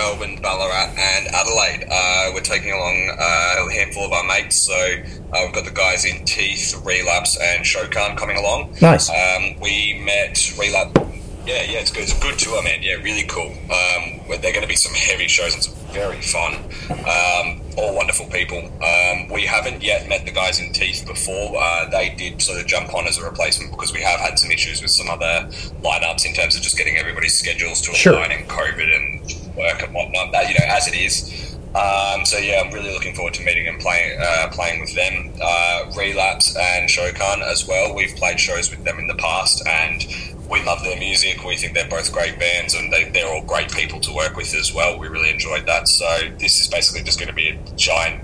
Melbourne, 0.01 0.39
Ballarat, 0.41 0.95
and 0.97 1.27
Adelaide. 1.27 1.85
Uh, 1.87 2.31
we're 2.33 2.41
taking 2.41 2.71
along 2.73 3.15
uh, 3.19 3.67
a 3.69 3.71
handful 3.71 4.03
of 4.03 4.11
our 4.11 4.23
mates. 4.23 4.63
So 4.65 4.73
uh, 4.73 5.41
we've 5.45 5.53
got 5.53 5.63
the 5.65 5.71
guys 5.71 6.05
in 6.05 6.25
Teeth, 6.25 6.73
Relapse, 6.83 7.37
and 7.39 7.63
Shokan 7.63 8.17
coming 8.17 8.35
along. 8.37 8.75
Nice. 8.81 9.11
Um, 9.11 9.59
we 9.59 10.01
met 10.03 10.53
Relapse. 10.59 10.99
Yeah, 11.45 11.61
yeah, 11.63 11.79
it's 11.79 11.91
good. 11.91 12.03
It's 12.03 12.17
a 12.17 12.21
good 12.21 12.37
tour, 12.39 12.63
man. 12.63 12.81
Yeah, 12.81 12.95
really 12.95 13.23
cool. 13.27 13.51
Um, 13.51 14.25
where 14.27 14.37
they're 14.39 14.53
going 14.53 14.63
to 14.63 14.67
be 14.67 14.75
some 14.75 14.93
heavy 14.93 15.27
shows 15.27 15.53
and 15.53 15.63
some 15.63 15.75
very 15.91 16.21
fun. 16.21 16.55
Um, 16.89 17.61
all 17.77 17.95
wonderful 17.95 18.25
people. 18.27 18.57
Um, 18.57 19.27
we 19.29 19.45
haven't 19.45 19.83
yet 19.83 20.07
met 20.09 20.25
the 20.25 20.31
guys 20.31 20.59
in 20.59 20.71
Teeth 20.73 21.03
before. 21.05 21.55
Uh, 21.61 21.89
they 21.89 22.09
did 22.15 22.41
sort 22.41 22.59
of 22.59 22.65
jump 22.67 22.93
on 22.95 23.07
as 23.07 23.17
a 23.19 23.23
replacement 23.23 23.71
because 23.71 23.91
we 23.93 24.01
have 24.01 24.19
had 24.19 24.37
some 24.39 24.49
issues 24.51 24.81
with 24.81 24.91
some 24.91 25.09
other 25.09 25.47
lineups 25.81 26.25
in 26.25 26.33
terms 26.33 26.55
of 26.55 26.61
just 26.63 26.77
getting 26.77 26.97
everybody's 26.97 27.37
schedules 27.37 27.81
to 27.81 27.93
Sure. 27.93 28.13
align 28.13 28.31
and 28.31 28.47
COVID 28.47 28.95
and 28.95 29.40
work 29.55 29.81
and 29.83 29.93
whatnot. 29.93 30.31
That 30.31 30.49
you 30.49 30.55
know, 30.55 30.65
as 30.67 30.87
it 30.87 30.95
is. 30.95 31.55
Um, 31.73 32.25
so 32.25 32.37
yeah, 32.37 32.61
I'm 32.65 32.73
really 32.73 32.91
looking 32.91 33.15
forward 33.15 33.33
to 33.35 33.45
meeting 33.45 33.67
and 33.67 33.79
playing 33.79 34.19
uh, 34.21 34.49
playing 34.51 34.81
with 34.81 34.93
them. 34.93 35.31
Uh, 35.41 35.91
Relapse 35.97 36.55
and 36.57 36.89
Shokan 36.89 37.41
as 37.41 37.65
well. 37.65 37.95
We've 37.95 38.15
played 38.15 38.39
shows 38.39 38.69
with 38.69 38.83
them 38.83 38.99
in 38.99 39.07
the 39.07 39.15
past, 39.15 39.65
and 39.65 40.05
we 40.49 40.61
love 40.65 40.83
their 40.83 40.99
music. 40.99 41.45
We 41.45 41.55
think 41.55 41.73
they're 41.73 41.87
both 41.87 42.11
great 42.11 42.37
bands, 42.37 42.73
and 42.75 42.91
they, 42.91 43.05
they're 43.05 43.27
all 43.33 43.43
great 43.43 43.71
people 43.71 44.01
to 44.01 44.13
work 44.13 44.35
with 44.35 44.53
as 44.53 44.73
well. 44.73 44.99
We 44.99 45.07
really 45.07 45.29
enjoyed 45.29 45.65
that. 45.67 45.87
So 45.87 46.05
this 46.37 46.59
is 46.59 46.67
basically 46.67 47.03
just 47.03 47.17
going 47.17 47.29
to 47.29 47.35
be 47.35 47.49
a 47.49 47.57
giant 47.77 48.21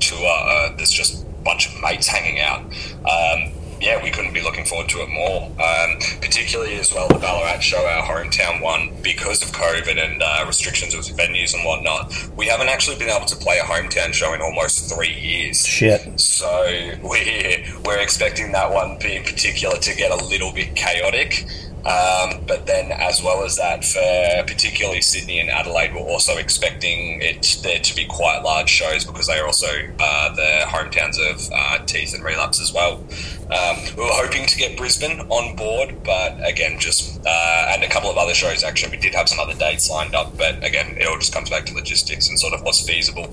tour. 0.00 0.18
Uh, 0.22 0.76
there's 0.76 0.92
just 0.92 1.22
a 1.22 1.26
bunch 1.42 1.68
of 1.74 1.80
mates 1.80 2.06
hanging 2.06 2.38
out. 2.38 2.60
Um, 2.60 3.52
yeah, 3.80 4.02
we 4.02 4.10
couldn't 4.10 4.34
be 4.34 4.42
looking 4.42 4.66
forward 4.66 4.90
to 4.90 4.98
it 4.98 5.08
more. 5.08 5.44
Um, 5.44 5.98
particularly 6.30 6.78
as 6.78 6.94
well, 6.94 7.08
the 7.08 7.18
Ballarat 7.18 7.58
show, 7.58 7.84
our 7.84 8.04
hometown 8.04 8.62
one, 8.62 8.92
because 9.02 9.42
of 9.42 9.48
COVID 9.48 9.98
and 9.98 10.22
uh, 10.22 10.44
restrictions 10.46 10.94
with 10.94 11.08
venues 11.16 11.54
and 11.54 11.64
whatnot. 11.64 12.14
We 12.36 12.46
haven't 12.46 12.68
actually 12.68 12.98
been 12.98 13.08
able 13.08 13.26
to 13.26 13.34
play 13.34 13.58
a 13.58 13.62
hometown 13.62 14.12
show 14.12 14.32
in 14.32 14.40
almost 14.40 14.94
three 14.94 15.12
years. 15.12 15.66
Shit. 15.66 16.20
So 16.20 16.46
we're 17.02 17.64
we're 17.84 17.98
expecting 17.98 18.52
that 18.52 18.70
one 18.72 18.92
in 19.02 19.24
particular 19.24 19.76
to 19.78 19.96
get 19.96 20.12
a 20.12 20.24
little 20.24 20.52
bit 20.52 20.76
chaotic. 20.76 21.46
Um, 21.80 22.44
but 22.46 22.66
then, 22.66 22.92
as 22.92 23.22
well 23.22 23.42
as 23.42 23.56
that, 23.56 23.84
for 23.84 24.44
particularly 24.46 25.00
Sydney 25.00 25.40
and 25.40 25.48
Adelaide, 25.48 25.94
we're 25.94 26.00
also 26.00 26.36
expecting 26.36 27.22
it 27.22 27.58
there 27.62 27.78
to 27.78 27.96
be 27.96 28.04
quite 28.04 28.42
large 28.42 28.68
shows 28.68 29.04
because 29.04 29.26
they 29.26 29.38
are 29.38 29.46
also 29.46 29.66
uh, 29.98 30.34
the 30.34 30.66
hometowns 30.66 31.18
of 31.18 31.50
uh, 31.50 31.84
Teeth 31.86 32.14
and 32.14 32.22
Relapse 32.22 32.60
as 32.60 32.72
well. 32.72 33.02
Um, 33.50 33.78
we 33.96 34.04
were 34.04 34.12
hoping 34.12 34.46
to 34.46 34.56
get 34.58 34.76
Brisbane 34.76 35.20
on 35.20 35.56
board, 35.56 36.04
but 36.04 36.36
again, 36.46 36.78
just 36.78 37.18
uh, 37.26 37.66
and 37.70 37.82
a 37.82 37.88
couple 37.88 38.10
of 38.10 38.18
other 38.18 38.34
shows. 38.34 38.62
Actually, 38.62 38.96
we 38.96 39.02
did 39.02 39.14
have 39.14 39.28
some 39.28 39.40
other 39.40 39.54
dates 39.54 39.88
lined 39.88 40.14
up, 40.14 40.36
but 40.36 40.62
again, 40.62 40.96
it 40.98 41.06
all 41.06 41.18
just 41.18 41.32
comes 41.32 41.48
back 41.48 41.64
to 41.66 41.74
logistics 41.74 42.28
and 42.28 42.38
sort 42.38 42.52
of 42.52 42.62
what's 42.62 42.86
feasible 42.86 43.24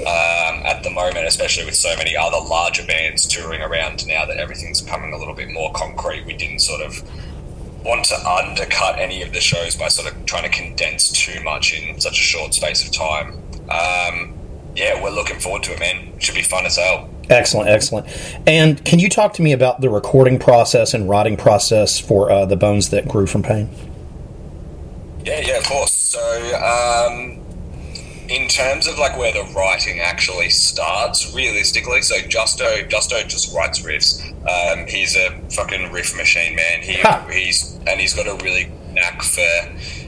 um, 0.00 0.64
at 0.64 0.82
the 0.82 0.90
moment, 0.90 1.26
especially 1.26 1.66
with 1.66 1.76
so 1.76 1.94
many 1.96 2.16
other 2.16 2.38
larger 2.38 2.84
bands 2.86 3.26
touring 3.26 3.60
around 3.60 4.06
now 4.06 4.24
that 4.24 4.38
everything's 4.38 4.80
becoming 4.80 5.12
a 5.12 5.18
little 5.18 5.34
bit 5.34 5.50
more 5.50 5.70
concrete. 5.72 6.24
We 6.24 6.32
didn't 6.32 6.60
sort 6.60 6.80
of 6.80 7.02
want 7.84 8.04
to 8.06 8.28
undercut 8.28 8.98
any 8.98 9.22
of 9.22 9.32
the 9.32 9.40
shows 9.40 9.76
by 9.76 9.88
sort 9.88 10.12
of 10.12 10.26
trying 10.26 10.42
to 10.42 10.48
condense 10.50 11.10
too 11.10 11.42
much 11.42 11.72
in 11.72 12.00
such 12.00 12.18
a 12.18 12.22
short 12.22 12.54
space 12.54 12.84
of 12.86 12.92
time. 12.92 13.34
Um, 13.70 14.34
yeah, 14.76 15.02
we're 15.02 15.10
looking 15.10 15.38
forward 15.38 15.62
to 15.64 15.72
it, 15.72 15.80
man. 15.80 16.18
Should 16.18 16.34
be 16.34 16.42
fun 16.42 16.66
as 16.66 16.76
hell. 16.76 17.08
Excellent, 17.28 17.68
excellent. 17.68 18.06
And 18.46 18.84
can 18.84 18.98
you 18.98 19.08
talk 19.08 19.34
to 19.34 19.42
me 19.42 19.52
about 19.52 19.80
the 19.80 19.88
recording 19.88 20.38
process 20.38 20.94
and 20.94 21.08
writing 21.08 21.36
process 21.36 21.98
for 21.98 22.30
uh, 22.30 22.44
the 22.44 22.56
Bones 22.56 22.90
That 22.90 23.06
Grew 23.06 23.26
from 23.26 23.42
Pain? 23.42 23.70
Yeah, 25.24 25.40
yeah, 25.40 25.58
of 25.58 25.64
course. 25.64 25.92
So, 25.92 26.20
um, 26.56 27.39
in 28.30 28.46
terms 28.46 28.86
of 28.86 28.96
like 28.96 29.18
where 29.18 29.32
the 29.32 29.42
writing 29.52 29.98
actually 29.98 30.50
starts, 30.50 31.34
realistically, 31.34 32.00
so 32.00 32.20
Justo 32.20 32.82
Justo 32.84 33.22
just 33.24 33.54
writes 33.54 33.80
riffs. 33.80 34.24
Um, 34.46 34.86
he's 34.86 35.16
a 35.16 35.30
fucking 35.50 35.90
riff 35.92 36.16
machine, 36.16 36.54
man. 36.54 36.80
He 36.80 37.02
he's 37.32 37.76
and 37.88 38.00
he's 38.00 38.14
got 38.14 38.28
a 38.28 38.42
really 38.42 38.70
knack 38.92 39.22
for. 39.22 39.40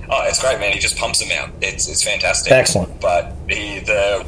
Oh, 0.09 0.23
it's 0.25 0.41
great, 0.41 0.61
man. 0.61 0.73
He 0.73 0.79
just 0.79 0.97
pumps 0.97 1.19
them 1.19 1.37
out. 1.37 1.51
It's 1.61 1.89
it's 1.89 2.05
fantastic. 2.05 2.53
Excellent. 2.53 3.01
But 3.01 3.35
he 3.49 3.81
the 3.81 4.23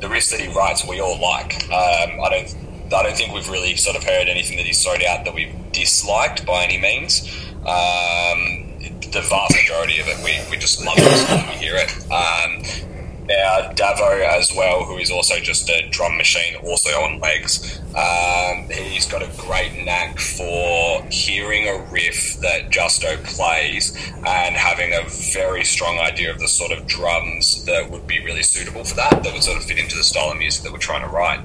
the 0.00 0.06
riffs 0.06 0.30
that 0.30 0.40
he 0.40 0.48
writes, 0.54 0.86
we 0.86 1.00
all 1.00 1.20
like. 1.20 1.64
Um, 1.64 2.20
I 2.22 2.28
don't 2.30 2.56
I 2.86 3.02
don't 3.02 3.16
think 3.16 3.34
we've 3.34 3.50
really 3.50 3.76
sort 3.76 3.96
of 3.96 4.04
heard 4.04 4.28
anything 4.28 4.56
that 4.56 4.64
he's 4.64 4.82
thrown 4.82 5.04
out 5.04 5.26
that 5.26 5.34
we've 5.34 5.54
disliked 5.72 6.46
by 6.46 6.64
any 6.64 6.78
means. 6.78 7.22
Um, 7.66 8.78
the 9.12 9.20
vast 9.28 9.54
majority 9.54 10.00
of 10.00 10.08
it, 10.08 10.16
we, 10.24 10.38
we 10.50 10.56
just 10.56 10.84
love 10.84 10.96
it 10.98 11.28
when 11.28 11.48
we 11.48 11.54
hear 11.54 11.74
it. 11.76 11.90
Um, 12.10 12.95
now, 13.28 13.72
Davo 13.74 14.24
as 14.24 14.52
well, 14.54 14.84
who 14.84 14.98
is 14.98 15.10
also 15.10 15.36
just 15.40 15.68
a 15.68 15.88
drum 15.90 16.16
machine, 16.16 16.56
also 16.64 16.90
on 16.90 17.18
legs. 17.18 17.80
Um, 17.96 18.68
he's 18.70 19.06
got 19.06 19.22
a 19.22 19.30
great 19.38 19.84
knack 19.84 20.18
for 20.18 21.02
hearing 21.10 21.66
a 21.68 21.82
riff 21.90 22.38
that 22.40 22.70
Justo 22.70 23.16
plays 23.24 23.96
and 24.26 24.54
having 24.54 24.92
a 24.92 25.08
very 25.32 25.64
strong 25.64 25.98
idea 25.98 26.30
of 26.30 26.38
the 26.38 26.48
sort 26.48 26.72
of 26.72 26.86
drums 26.86 27.64
that 27.64 27.90
would 27.90 28.06
be 28.06 28.22
really 28.24 28.42
suitable 28.42 28.84
for 28.84 28.94
that, 28.96 29.22
that 29.22 29.32
would 29.32 29.42
sort 29.42 29.56
of 29.56 29.64
fit 29.64 29.78
into 29.78 29.96
the 29.96 30.04
style 30.04 30.30
of 30.30 30.38
music 30.38 30.62
that 30.64 30.72
we're 30.72 30.78
trying 30.78 31.02
to 31.02 31.08
write. 31.08 31.40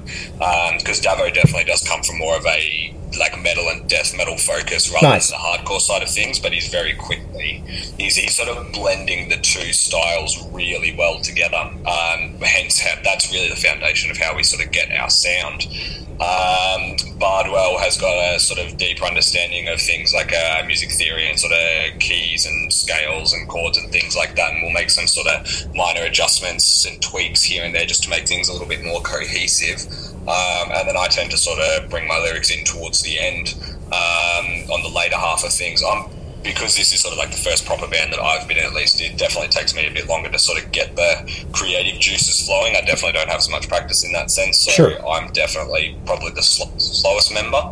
Because 0.78 1.00
Davo 1.00 1.32
definitely 1.32 1.64
does 1.64 1.82
come 1.86 2.02
from 2.02 2.18
more 2.18 2.36
of 2.36 2.46
a 2.46 2.94
like 3.18 3.38
metal 3.42 3.68
and 3.68 3.86
death 3.88 4.16
metal 4.16 4.38
focus 4.38 4.90
rather 4.90 5.06
Nice. 5.06 5.30
than 5.30 5.38
the 5.38 5.44
hardcore 5.44 5.80
side 5.80 6.02
of 6.02 6.08
things, 6.08 6.38
but 6.38 6.52
he's 6.52 6.68
very 6.68 6.94
quickly 7.42 7.64
he's, 7.98 8.34
sort 8.34 8.48
of 8.48 8.72
blending 8.72 9.28
the 9.28 9.36
two 9.36 9.72
styles 9.72 10.42
really 10.50 10.94
well 10.96 11.20
together. 11.20 11.56
Um, 11.56 12.38
hence, 12.40 12.82
that's 13.04 13.30
really 13.32 13.48
the 13.48 13.56
foundation 13.56 14.10
of 14.10 14.16
how 14.16 14.34
we 14.36 14.42
sort 14.42 14.64
of 14.64 14.72
get 14.72 14.90
our 14.92 15.10
sound. 15.10 15.66
Um, 16.12 16.96
Bardwell 17.18 17.78
has 17.78 17.98
got 17.98 18.14
a 18.14 18.38
sort 18.38 18.60
of 18.60 18.76
deeper 18.76 19.04
understanding 19.04 19.68
of 19.68 19.80
things 19.80 20.14
like 20.14 20.32
uh, 20.32 20.62
music 20.66 20.92
theory 20.92 21.28
and 21.28 21.38
sort 21.38 21.52
of 21.52 21.98
keys 21.98 22.46
and 22.46 22.72
scales 22.72 23.32
and 23.32 23.48
chords 23.48 23.76
and 23.76 23.90
things 23.90 24.16
like 24.16 24.36
that, 24.36 24.52
and 24.52 24.62
we'll 24.62 24.72
make 24.72 24.90
some 24.90 25.06
sort 25.06 25.26
of 25.26 25.74
minor 25.74 26.02
adjustments 26.02 26.86
and 26.86 27.02
tweaks 27.02 27.42
here 27.42 27.64
and 27.64 27.74
there 27.74 27.86
just 27.86 28.04
to 28.04 28.10
make 28.10 28.28
things 28.28 28.48
a 28.48 28.52
little 28.52 28.68
bit 28.68 28.84
more 28.84 29.00
cohesive. 29.02 29.80
Um, 30.22 30.70
and 30.70 30.88
then 30.88 30.96
I 30.96 31.08
tend 31.08 31.32
to 31.32 31.36
sort 31.36 31.58
of 31.58 31.90
bring 31.90 32.06
my 32.06 32.18
lyrics 32.18 32.50
in 32.50 32.64
towards 32.64 33.02
the 33.02 33.18
end 33.18 33.54
um, 33.86 34.70
on 34.70 34.82
the 34.82 34.90
later 34.94 35.16
half 35.16 35.44
of 35.44 35.52
things. 35.52 35.82
I'm 35.82 36.08
because 36.42 36.76
this 36.76 36.92
is 36.92 37.00
sort 37.00 37.12
of 37.12 37.18
like 37.18 37.30
the 37.30 37.36
first 37.36 37.64
proper 37.66 37.86
band 37.86 38.12
that 38.12 38.20
I've 38.20 38.46
been 38.48 38.56
in, 38.58 38.64
at 38.64 38.72
least, 38.72 39.00
it 39.00 39.16
definitely 39.16 39.48
takes 39.48 39.74
me 39.74 39.86
a 39.86 39.90
bit 39.90 40.08
longer 40.08 40.30
to 40.30 40.38
sort 40.38 40.62
of 40.62 40.72
get 40.72 40.96
the 40.96 41.46
creative 41.52 42.00
juices 42.00 42.44
flowing. 42.46 42.76
I 42.76 42.80
definitely 42.80 43.12
don't 43.12 43.28
have 43.28 43.38
as 43.38 43.48
much 43.48 43.68
practice 43.68 44.04
in 44.04 44.12
that 44.12 44.30
sense, 44.30 44.60
so 44.60 44.72
Sure. 44.72 45.08
I'm 45.08 45.32
definitely 45.32 45.96
probably 46.06 46.32
the 46.32 46.42
sl- 46.42 46.76
slowest 46.78 47.32
member. 47.32 47.62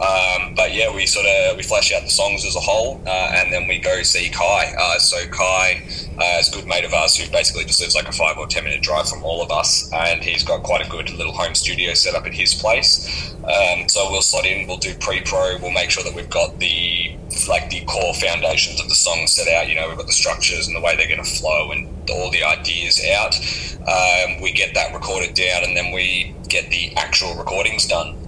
Um, 0.00 0.54
but 0.56 0.74
yeah, 0.74 0.92
we 0.92 1.06
sort 1.06 1.26
of 1.26 1.56
we 1.56 1.62
flesh 1.62 1.92
out 1.92 2.02
the 2.02 2.10
songs 2.10 2.44
as 2.44 2.56
a 2.56 2.60
whole, 2.60 3.00
uh, 3.06 3.34
and 3.36 3.52
then 3.52 3.68
we 3.68 3.78
go 3.78 4.02
see 4.02 4.30
Kai. 4.30 4.74
Uh, 4.76 4.98
so 4.98 5.26
Kai 5.28 5.82
uh, 6.18 6.38
is 6.40 6.48
a 6.48 6.52
good 6.52 6.66
mate 6.66 6.84
of 6.84 6.92
ours 6.92 7.14
who 7.16 7.30
basically 7.30 7.64
just 7.64 7.80
lives 7.80 7.94
like 7.94 8.08
a 8.08 8.12
five 8.12 8.36
or 8.36 8.46
ten 8.48 8.64
minute 8.64 8.82
drive 8.82 9.08
from 9.08 9.22
all 9.22 9.42
of 9.42 9.52
us, 9.52 9.92
and 9.92 10.24
he's 10.24 10.42
got 10.42 10.62
quite 10.64 10.84
a 10.84 10.90
good 10.90 11.10
little 11.10 11.32
home 11.32 11.54
studio 11.54 11.94
set 11.94 12.14
up 12.14 12.26
at 12.26 12.34
his 12.34 12.52
place. 12.54 13.32
Um, 13.44 13.88
so 13.88 14.10
we'll 14.10 14.22
slot 14.22 14.44
in, 14.46 14.66
we'll 14.66 14.76
do 14.78 14.94
pre-pro, 14.94 15.58
we'll 15.58 15.70
make 15.70 15.90
sure 15.90 16.02
that 16.02 16.14
we've 16.14 16.30
got 16.30 16.58
the 16.58 17.14
like 17.48 17.70
the 17.70 17.80
core 17.84 18.14
foundations 18.14 18.80
of 18.80 18.88
the 18.88 18.94
song 18.94 19.26
set 19.26 19.48
out. 19.48 19.68
You 19.68 19.74
know, 19.74 19.88
we've 19.88 19.96
got 19.96 20.06
the 20.06 20.12
structures 20.12 20.66
and 20.66 20.76
the 20.76 20.80
way 20.80 20.96
they're 20.96 21.08
going 21.08 21.22
to 21.22 21.30
flow 21.30 21.72
and 21.72 21.88
all 22.10 22.30
the 22.30 22.44
ideas 22.44 23.00
out. 23.16 23.34
Um, 23.82 24.40
we 24.40 24.52
get 24.52 24.74
that 24.74 24.94
recorded 24.94 25.34
down, 25.34 25.64
and 25.64 25.76
then 25.76 25.92
we 25.92 26.34
get 26.48 26.70
the 26.70 26.94
actual 26.96 27.34
recordings 27.34 27.86
done. 27.86 28.18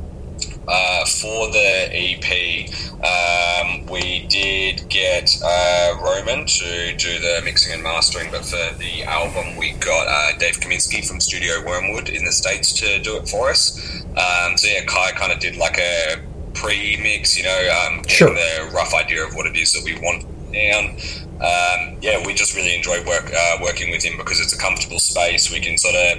Uh, 0.66 1.04
for 1.04 1.50
the 1.52 1.90
EP, 1.92 2.70
um, 3.04 3.84
we 3.86 4.26
did 4.28 4.88
get 4.88 5.38
uh, 5.44 5.94
Roman 6.02 6.46
to 6.46 6.96
do 6.96 7.18
the 7.18 7.42
mixing 7.44 7.74
and 7.74 7.82
mastering, 7.82 8.30
but 8.30 8.46
for 8.46 8.74
the 8.78 9.04
album, 9.04 9.56
we 9.56 9.72
got 9.72 10.06
uh, 10.08 10.38
Dave 10.38 10.60
Kaminsky 10.60 11.06
from 11.06 11.20
Studio 11.20 11.62
Wormwood 11.66 12.08
in 12.08 12.24
the 12.24 12.32
States 12.32 12.72
to 12.80 12.98
do 13.00 13.16
it 13.18 13.28
for 13.28 13.50
us. 13.50 14.02
Um, 14.16 14.56
so, 14.56 14.68
yeah, 14.68 14.84
Kai 14.86 15.12
kind 15.12 15.32
of 15.32 15.38
did 15.38 15.56
like 15.56 15.76
a 15.78 16.16
pre 16.54 16.96
mix, 17.02 17.36
you 17.36 17.44
know, 17.44 17.68
um, 17.86 17.96
getting 18.02 18.08
Sure. 18.10 18.34
the 18.34 18.70
rough 18.72 18.94
idea 18.94 19.24
of 19.24 19.34
what 19.34 19.46
it 19.46 19.56
is 19.56 19.72
that 19.72 19.84
we 19.84 19.94
want 19.96 20.24
down. 20.52 20.96
Um, 21.40 21.96
yeah, 22.00 22.24
we 22.24 22.32
just 22.32 22.54
really 22.54 22.74
enjoy 22.74 23.02
work 23.04 23.30
uh, 23.36 23.58
working 23.60 23.90
with 23.90 24.02
him 24.04 24.16
because 24.16 24.40
it's 24.40 24.52
a 24.52 24.58
comfortable 24.58 24.98
space. 24.98 25.50
We 25.50 25.60
can 25.60 25.76
sort 25.76 25.94
of 25.96 26.18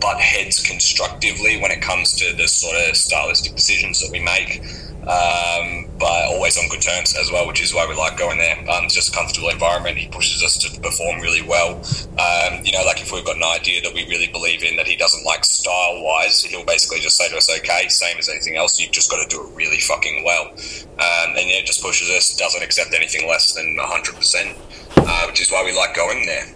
butt 0.00 0.20
heads 0.20 0.60
constructively 0.60 1.60
when 1.60 1.70
it 1.70 1.80
comes 1.80 2.12
to 2.14 2.34
the 2.36 2.48
sort 2.48 2.76
of 2.76 2.96
stylistic 2.96 3.54
decisions 3.54 4.00
that 4.00 4.10
we 4.10 4.20
make, 4.20 4.62
um, 5.02 5.86
but 5.98 6.30
always 6.30 6.56
on 6.58 6.68
good 6.68 6.80
terms 6.80 7.16
as 7.18 7.30
well, 7.30 7.46
which 7.46 7.60
is 7.60 7.74
why 7.74 7.86
we 7.86 7.94
like 7.94 8.16
going 8.16 8.38
there. 8.38 8.58
Um, 8.70 8.84
it's 8.84 8.94
just 8.94 9.12
a 9.12 9.16
comfortable 9.16 9.48
environment. 9.48 9.98
He 9.98 10.08
pushes 10.08 10.42
us 10.42 10.56
to 10.58 10.80
perform 10.80 11.20
really 11.20 11.42
well. 11.42 11.82
Um, 12.18 12.64
you 12.64 12.72
know, 12.72 12.84
like 12.84 13.00
if 13.00 13.12
we've 13.12 13.24
got 13.24 13.36
an 13.36 13.42
idea 13.42 13.82
that 13.82 13.92
we 13.92 14.06
really 14.06 14.28
believe 14.28 14.62
in 14.62 14.76
that 14.76 14.86
he 14.86 14.96
doesn't 14.96 15.24
like 15.24 15.44
style 15.44 16.02
wise, 16.02 16.44
he'll 16.44 16.64
basically 16.64 17.00
just 17.00 17.16
say 17.16 17.28
to 17.28 17.36
us, 17.36 17.50
okay, 17.58 17.88
same 17.88 18.16
as 18.18 18.28
anything 18.28 18.56
else, 18.56 18.78
you've 18.78 18.92
just 18.92 19.10
got 19.10 19.22
to 19.22 19.28
do 19.28 19.42
it 19.42 19.56
really 19.56 19.78
fucking 19.78 20.22
well. 20.24 20.48
Um, 20.48 21.34
and 21.36 21.48
yeah, 21.48 21.62
just 21.62 21.82
pushes 21.82 22.08
us, 22.10 22.36
doesn't 22.36 22.62
accept 22.62 22.94
anything 22.94 23.28
less 23.28 23.54
than 23.54 23.76
100%, 23.76 24.56
uh, 24.96 25.26
which 25.26 25.40
is 25.40 25.50
why 25.50 25.64
we 25.64 25.76
like 25.76 25.96
going 25.96 26.26
there. 26.26 26.46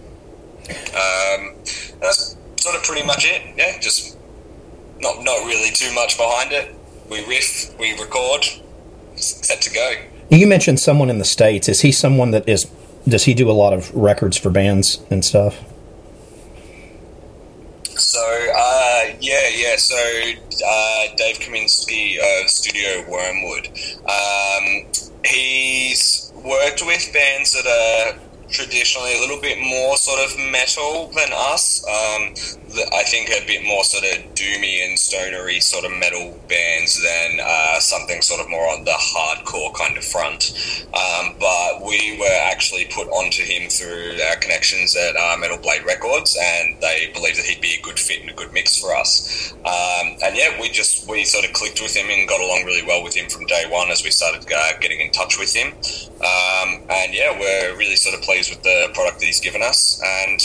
Um, 0.69 1.55
that's 1.99 2.35
sort 2.57 2.75
of 2.75 2.83
pretty 2.83 3.05
much 3.05 3.25
it. 3.25 3.41
Yeah, 3.57 3.77
just 3.79 4.17
not 4.99 5.23
not 5.23 5.45
really 5.45 5.71
too 5.71 5.93
much 5.93 6.17
behind 6.17 6.51
it. 6.51 6.76
We 7.09 7.25
riff, 7.25 7.77
we 7.79 7.93
record, 7.99 8.45
set 9.15 9.61
to 9.61 9.73
go. 9.73 9.95
You 10.29 10.47
mentioned 10.47 10.79
someone 10.79 11.09
in 11.09 11.19
the 11.19 11.25
states. 11.25 11.69
Is 11.69 11.81
he 11.81 11.91
someone 11.91 12.31
that 12.31 12.47
is? 12.47 12.65
Does 13.07 13.23
he 13.23 13.33
do 13.33 13.49
a 13.49 13.53
lot 13.53 13.73
of 13.73 13.93
records 13.95 14.35
for 14.37 14.49
bands 14.49 15.01
and 15.09 15.23
stuff? 15.23 15.63
So 17.85 18.19
uh, 18.19 19.05
yeah, 19.21 19.47
yeah. 19.55 19.75
So 19.77 19.95
uh, 19.95 21.03
Dave 21.15 21.39
Kaminsky 21.39 22.17
of 22.17 22.49
Studio 22.49 23.09
Wormwood, 23.09 23.69
um, 24.05 24.85
he's 25.25 26.31
worked 26.35 26.85
with 26.85 27.11
bands 27.13 27.53
that 27.53 27.65
are 27.65 28.26
traditionally 28.49 29.17
a 29.17 29.19
little 29.19 29.41
bit 29.41 29.57
more 29.59 29.97
sort 29.97 30.19
of 30.19 30.37
metal 30.51 31.11
than 31.15 31.29
us. 31.33 31.83
Um, 31.87 32.33
I 32.93 33.03
think 33.03 33.29
a 33.29 33.45
bit 33.45 33.63
more 33.63 33.83
sort 33.83 34.03
of 34.03 34.35
doomy 34.35 34.85
and 34.85 34.99
stonery 34.99 35.59
sort 35.59 35.85
of 35.85 35.91
metal 35.91 36.37
bands 36.47 37.01
than 37.01 37.39
uh, 37.41 37.79
something 37.79 38.21
sort 38.21 38.41
of 38.41 38.49
more 38.49 38.67
on 38.69 38.83
the 38.83 38.91
hardcore 38.91 39.73
kind 39.73 39.97
of 39.97 40.03
front. 40.03 40.51
Um, 40.93 41.35
but 41.39 41.81
we 41.83 42.17
were 42.19 42.39
actually 42.51 42.85
put 42.85 43.07
onto 43.07 43.43
him 43.43 43.69
through 43.69 44.19
our 44.29 44.35
connections 44.37 44.95
at 44.95 45.15
uh, 45.15 45.37
Metal 45.37 45.57
Blade 45.57 45.85
Records, 45.85 46.37
and 46.39 46.79
they 46.81 47.11
believed 47.13 47.39
that 47.39 47.45
he'd 47.45 47.61
be 47.61 47.75
a 47.79 47.81
good 47.81 47.99
fit 47.99 48.21
and 48.21 48.29
a 48.29 48.33
good 48.33 48.53
mix 48.53 48.77
for 48.77 48.95
us. 48.95 49.53
Um, 49.65 50.17
and 50.23 50.35
yeah, 50.35 50.59
we 50.59 50.69
just 50.69 51.07
we 51.09 51.25
sort 51.25 51.45
of 51.45 51.53
clicked 51.53 51.81
with 51.81 51.95
him 51.95 52.09
and 52.09 52.27
got 52.27 52.41
along 52.41 52.63
really 52.65 52.85
well 52.85 53.03
with 53.03 53.15
him 53.15 53.29
from 53.29 53.45
day 53.45 53.65
one 53.69 53.89
as 53.89 54.03
we 54.03 54.11
started 54.11 54.45
uh, 54.51 54.77
getting 54.79 54.99
in 54.99 55.11
touch 55.11 55.39
with 55.39 55.53
him. 55.53 55.73
Um, 56.17 56.83
and 56.89 57.13
yeah, 57.13 57.37
we're 57.37 57.77
really 57.77 57.95
sort 57.95 58.15
of 58.15 58.21
pleased 58.21 58.36
with 58.49 58.63
the 58.63 58.89
product 58.93 59.19
that 59.19 59.25
he's 59.25 59.39
given 59.39 59.61
us. 59.61 60.01
And 60.03 60.39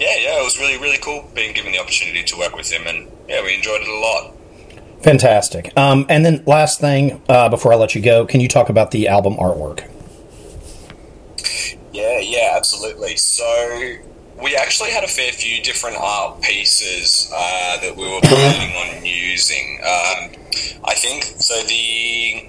yeah, 0.00 0.16
yeah, 0.18 0.40
it 0.40 0.44
was 0.44 0.58
really, 0.58 0.78
really 0.78 0.98
cool 0.98 1.30
being 1.34 1.54
given 1.54 1.72
the 1.72 1.78
opportunity 1.78 2.22
to 2.24 2.38
work 2.38 2.56
with 2.56 2.70
him. 2.70 2.86
And 2.86 3.10
yeah, 3.28 3.42
we 3.42 3.54
enjoyed 3.54 3.82
it 3.82 3.88
a 3.88 3.98
lot. 3.98 4.34
Fantastic. 5.02 5.76
Um, 5.76 6.06
and 6.08 6.24
then 6.24 6.42
last 6.46 6.80
thing 6.80 7.20
uh, 7.28 7.48
before 7.50 7.72
I 7.72 7.76
let 7.76 7.94
you 7.94 8.00
go, 8.00 8.24
can 8.24 8.40
you 8.40 8.48
talk 8.48 8.70
about 8.70 8.90
the 8.90 9.08
album 9.08 9.34
artwork? 9.36 9.86
Yeah, 11.92 12.18
yeah, 12.20 12.54
absolutely. 12.56 13.16
So 13.16 13.44
we 14.42 14.56
actually 14.56 14.90
had 14.90 15.04
a 15.04 15.08
fair 15.08 15.30
few 15.30 15.62
different 15.62 15.96
art 15.98 16.40
pieces 16.42 17.30
uh, 17.32 17.80
that 17.80 17.96
we 17.96 18.02
were 18.10 18.20
planning 18.22 18.74
on 18.76 19.04
using. 19.04 19.78
Um, 19.80 20.30
I 20.84 20.94
think 20.94 21.24
so. 21.24 21.62
The 21.62 22.48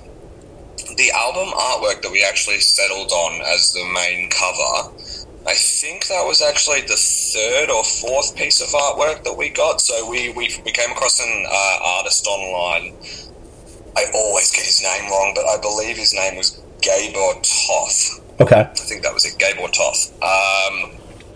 the 0.97 1.11
album 1.11 1.53
artwork 1.53 2.01
that 2.01 2.11
we 2.11 2.23
actually 2.23 2.59
settled 2.59 3.11
on 3.11 3.41
as 3.41 3.71
the 3.73 3.83
main 3.93 4.29
cover. 4.29 4.91
I 5.47 5.53
think 5.53 6.07
that 6.07 6.25
was 6.25 6.41
actually 6.41 6.81
the 6.81 6.97
third 6.97 7.69
or 7.69 7.83
fourth 7.83 8.35
piece 8.35 8.61
of 8.61 8.67
artwork 8.69 9.23
that 9.23 9.37
we 9.37 9.49
got. 9.49 9.79
So 9.79 10.09
we, 10.09 10.29
we, 10.29 10.49
we 10.65 10.71
came 10.71 10.91
across 10.91 11.19
an 11.19 11.45
uh, 11.47 11.77
artist 11.83 12.25
online. 12.25 12.95
I 13.95 14.05
always 14.13 14.51
get 14.51 14.65
his 14.65 14.81
name 14.81 15.09
wrong, 15.09 15.33
but 15.35 15.45
I 15.45 15.61
believe 15.61 15.97
his 15.97 16.13
name 16.13 16.35
was 16.35 16.61
Gabor 16.81 17.39
Toth. 17.41 18.21
Okay. 18.41 18.61
I 18.61 18.73
think 18.73 19.03
that 19.03 19.13
was 19.13 19.25
it, 19.25 19.37
Gabor 19.37 19.69
Toth. 19.69 20.11
Um, 20.21 20.91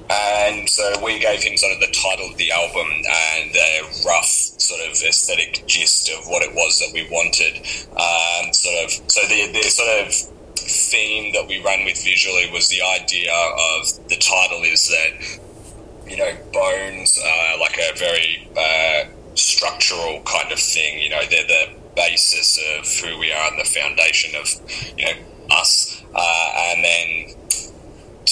and 0.10 0.69
so 0.69 1.04
we 1.04 1.19
gave 1.19 1.43
him 1.43 1.58
sort 1.58 1.74
of 1.74 1.80
the 1.80 1.91
title 1.93 2.30
of 2.30 2.38
the 2.38 2.52
album 2.52 2.88
and 2.88 3.56
a 3.56 3.82
rough 4.06 4.26
sort 4.26 4.82
of 4.82 4.91
aesthetic 5.02 5.63
gist 5.67 6.10
of 6.10 6.28
what 6.28 6.41
it 6.41 6.54
was 6.54 6.80
that 6.80 6.91
we 6.93 7.08
wanted. 7.10 7.58
Um, 7.91 8.54
sort 8.54 8.86
of, 8.86 8.91
so 9.12 9.22
the, 9.28 9.52
the 9.52 9.69
sort 9.69 10.08
of 10.08 10.13
theme 10.56 11.34
that 11.34 11.48
we 11.48 11.63
ran 11.63 11.86
with 11.86 12.04
visually 12.04 12.50
was 12.52 12.69
the 12.69 12.82
idea 12.82 13.32
of 13.34 14.10
the 14.10 14.17
title 14.17 14.63
is 14.63 14.88
that 14.89 15.39
you 16.10 16.17
know, 16.17 16.36
bones 16.52 17.19
are 17.24 17.60
like 17.60 17.78
a 17.78 17.98
very 17.98 18.50
uh, 18.58 19.06
structural 19.36 20.22
kind 20.24 20.52
of 20.52 20.60
thing. 20.60 21.00
You 21.00 21.10
know, 21.10 21.22
they're 21.30 21.43
the 21.43 21.67
basis 21.95 22.60
of 22.78 22.88
who 23.04 23.19
we 23.19 23.32
are 23.32 23.52
and 23.52 23.60
the 23.60 23.69
foundation 23.69 24.36
of, 24.36 24.50
you 24.98 25.06
know, 25.06 25.13
us. 25.52 26.04
Uh, 26.13 26.74
and 26.74 26.84
then 26.84 27.36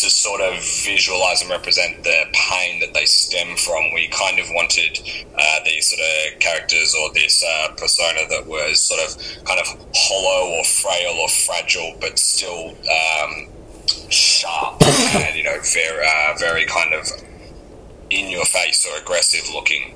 to 0.02 0.10
sort 0.10 0.42
of 0.42 0.54
visualize 0.84 1.42
and 1.42 1.50
represent 1.50 2.04
the 2.04 2.26
pain 2.34 2.80
that 2.80 2.94
they 2.94 3.06
stem 3.06 3.56
from, 3.58 3.94
we 3.94 4.08
kind 4.10 4.40
of 4.40 4.46
wanted 4.52 5.00
uh, 5.38 5.60
these 5.66 5.90
sort 5.90 6.02
of 6.02 6.40
characters 6.40 6.96
or 6.96 7.14
this 7.14 7.44
uh, 7.44 7.70
persona 7.78 8.22
that 8.30 8.46
was 8.48 8.82
sort 8.82 9.02
of 9.02 9.44
kind 9.46 9.60
of 9.60 9.68
hollow 9.96 10.58
or 10.58 10.64
frail 10.64 11.14
or 11.20 11.28
fragile, 11.30 11.96
but 12.00 12.18
still 12.20 12.70
um, 12.70 13.48
sharp 14.10 14.82
and, 15.16 15.36
you 15.36 15.44
know, 15.44 15.58
very, 15.74 16.06
uh, 16.06 16.38
very 16.38 16.66
kind 16.66 16.94
of 16.94 17.08
in 18.10 18.30
your 18.30 18.46
face 18.46 18.86
or 18.86 19.02
aggressive 19.02 19.44
looking. 19.54 19.96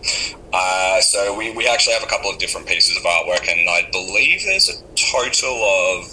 Uh, 0.54 1.00
so 1.00 1.38
we, 1.38 1.56
we 1.56 1.68
actually 1.68 1.94
have 1.94 2.04
a 2.04 2.08
couple 2.08 2.30
of 2.30 2.38
different 2.38 2.68
pieces 2.68 2.98
of 2.98 3.04
artwork, 3.04 3.48
and 3.50 3.70
I 3.70 3.88
believe 3.92 4.44
there's 4.44 4.70
a 4.70 4.82
total 4.96 5.56
of 5.64 6.06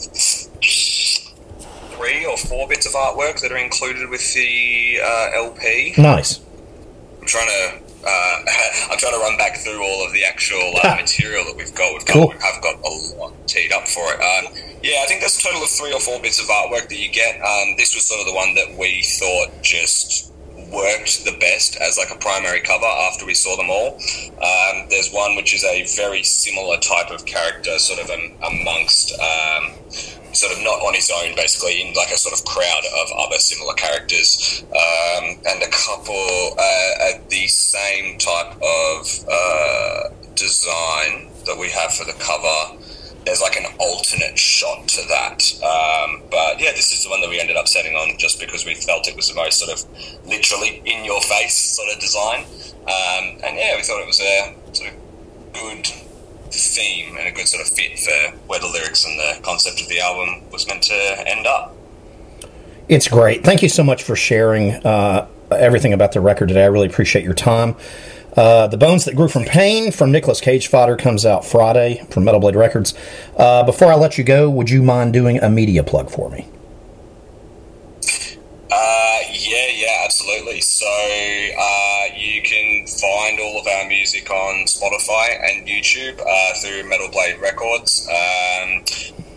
three 1.98 2.24
or 2.24 2.36
four 2.36 2.68
bits 2.68 2.86
of 2.86 2.92
artwork 2.92 3.40
that 3.40 3.52
are 3.52 3.58
included 3.58 4.08
with 4.08 4.32
the 4.34 4.98
uh, 5.02 5.30
LP. 5.34 5.94
Nice. 5.98 6.40
I'm 7.20 7.26
trying 7.26 7.46
to. 7.48 7.82
Uh, 8.06 8.42
I'm 8.90 8.96
trying 8.98 9.12
to 9.14 9.18
run 9.20 9.36
back 9.36 9.56
through 9.58 9.82
all 9.82 10.06
of 10.06 10.12
the 10.12 10.24
actual 10.24 10.72
uh, 10.82 10.94
material 10.96 11.44
that 11.44 11.56
we've 11.56 11.74
got. 11.74 11.92
We've 11.92 12.06
got, 12.06 12.12
Cool. 12.12 12.28
we 12.28 12.34
have 12.40 12.62
got 12.62 12.76
a 12.76 13.16
lot 13.16 13.32
teed 13.48 13.72
up 13.72 13.88
for 13.88 14.04
it. 14.14 14.20
Um, 14.20 14.54
yeah, 14.82 15.00
I 15.02 15.06
think 15.06 15.20
there's 15.20 15.36
a 15.36 15.42
total 15.42 15.62
of 15.62 15.68
three 15.68 15.92
or 15.92 16.00
four 16.00 16.20
bits 16.20 16.40
of 16.40 16.46
artwork 16.46 16.88
that 16.88 16.96
you 16.98 17.10
get. 17.10 17.36
Um, 17.42 17.74
this 17.76 17.94
was 17.94 18.06
sort 18.06 18.20
of 18.20 18.26
the 18.26 18.34
one 18.34 18.54
that 18.54 18.76
we 18.78 19.02
thought 19.02 19.62
just 19.62 20.32
worked 20.70 21.24
the 21.24 21.36
best 21.40 21.76
as 21.80 21.96
like 21.98 22.10
a 22.10 22.18
primary 22.18 22.60
cover 22.60 22.86
after 22.86 23.24
we 23.26 23.34
saw 23.34 23.56
them 23.56 23.68
all. 23.70 23.94
Um, 24.40 24.86
there's 24.90 25.10
one 25.10 25.34
which 25.34 25.52
is 25.54 25.64
a 25.64 25.84
very 25.96 26.22
similar 26.22 26.78
type 26.78 27.10
of 27.10 27.24
character, 27.26 27.78
sort 27.78 28.00
of 28.00 28.10
um, 28.10 28.32
amongst. 28.46 29.12
Sort 30.38 30.52
of 30.52 30.62
not 30.62 30.78
on 30.86 30.94
his 30.94 31.10
own, 31.10 31.34
basically, 31.34 31.82
in 31.82 31.94
like 31.94 32.12
a 32.12 32.16
sort 32.16 32.32
of 32.38 32.44
crowd 32.46 32.84
of 33.02 33.10
other 33.18 33.38
similar 33.38 33.74
characters, 33.74 34.62
um, 34.70 35.24
and 35.50 35.58
a 35.62 35.70
couple 35.70 36.54
uh, 36.56 37.10
at 37.10 37.28
the 37.28 37.48
same 37.48 38.18
type 38.18 38.54
of 38.62 38.98
uh, 39.26 40.14
design 40.36 41.34
that 41.44 41.58
we 41.58 41.68
have 41.70 41.92
for 41.92 42.04
the 42.04 42.14
cover. 42.22 42.78
There's 43.24 43.42
like 43.42 43.56
an 43.56 43.66
alternate 43.80 44.38
shot 44.38 44.86
to 44.94 45.02
that, 45.08 45.42
um, 45.58 46.22
but 46.30 46.60
yeah, 46.60 46.70
this 46.70 46.92
is 46.92 47.02
the 47.02 47.10
one 47.10 47.20
that 47.20 47.28
we 47.28 47.40
ended 47.40 47.56
up 47.56 47.66
setting 47.66 47.96
on 47.96 48.16
just 48.16 48.38
because 48.38 48.64
we 48.64 48.74
felt 48.74 49.08
it 49.08 49.16
was 49.16 49.28
the 49.28 49.34
most 49.34 49.58
sort 49.58 49.72
of 49.74 49.84
literally 50.24 50.80
in 50.84 51.04
your 51.04 51.20
face 51.20 51.58
sort 51.76 51.88
of 51.92 51.98
design, 51.98 52.44
um, 52.86 53.42
and 53.42 53.58
yeah, 53.58 53.74
we 53.74 53.82
thought 53.82 54.00
it 54.00 54.06
was 54.06 54.20
a 54.20 54.54
sort 54.72 54.90
of 54.90 54.96
good 55.52 55.90
theme 56.58 57.16
and 57.16 57.28
a 57.28 57.32
good 57.32 57.48
sort 57.48 57.66
of 57.66 57.72
fit 57.72 57.98
for 57.98 58.36
where 58.46 58.60
the 58.60 58.66
lyrics 58.66 59.04
and 59.04 59.18
the 59.18 59.40
concept 59.42 59.80
of 59.80 59.88
the 59.88 60.00
album 60.00 60.42
was 60.50 60.66
meant 60.66 60.82
to 60.84 61.24
end 61.26 61.46
up. 61.46 61.74
It's 62.88 63.08
great. 63.08 63.44
Thank 63.44 63.62
you 63.62 63.68
so 63.68 63.84
much 63.84 64.02
for 64.02 64.16
sharing 64.16 64.72
uh, 64.72 65.28
everything 65.50 65.92
about 65.92 66.12
the 66.12 66.20
record 66.20 66.48
today. 66.48 66.64
I 66.64 66.68
really 66.68 66.86
appreciate 66.86 67.24
your 67.24 67.34
time. 67.34 67.76
Uh, 68.36 68.66
the 68.68 68.76
Bones 68.76 69.04
That 69.04 69.16
Grew 69.16 69.28
from 69.28 69.44
Pain 69.44 69.90
from 69.90 70.12
Nicolas 70.12 70.40
Cage 70.40 70.68
Fighter 70.68 70.96
comes 70.96 71.26
out 71.26 71.44
Friday 71.44 72.04
from 72.10 72.24
Metal 72.24 72.40
Blade 72.40 72.56
Records. 72.56 72.94
Uh, 73.36 73.64
before 73.64 73.90
I 73.90 73.96
let 73.96 74.16
you 74.16 74.24
go, 74.24 74.48
would 74.48 74.70
you 74.70 74.82
mind 74.82 75.12
doing 75.12 75.38
a 75.38 75.50
media 75.50 75.82
plug 75.82 76.08
for 76.08 76.30
me? 76.30 76.46
Uh, 78.70 79.07
absolutely. 80.28 80.60
So 80.60 80.86
uh, 80.86 82.04
you 82.16 82.42
can 82.42 82.86
find 82.86 83.40
all 83.40 83.60
of 83.60 83.66
our 83.66 83.88
music 83.88 84.30
on 84.30 84.66
Spotify 84.66 85.38
and 85.42 85.66
YouTube 85.66 86.20
uh, 86.20 86.54
through 86.60 86.88
Metal 86.88 87.08
Blade 87.08 87.40
Records. 87.40 88.06
Um, 88.08 88.84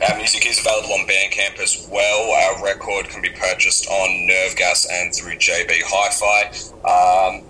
our 0.07 0.17
music 0.17 0.45
is 0.47 0.59
available 0.59 0.93
on 0.93 1.07
Bandcamp 1.07 1.59
as 1.59 1.87
well. 1.91 2.31
Our 2.31 2.63
record 2.63 3.07
can 3.09 3.21
be 3.21 3.29
purchased 3.29 3.87
on 3.87 4.27
Nerve 4.27 4.55
Gas 4.55 4.87
and 4.91 5.13
through 5.13 5.35
JB 5.35 5.81
Hi-Fi. 5.85 6.47
Um, 6.81 7.45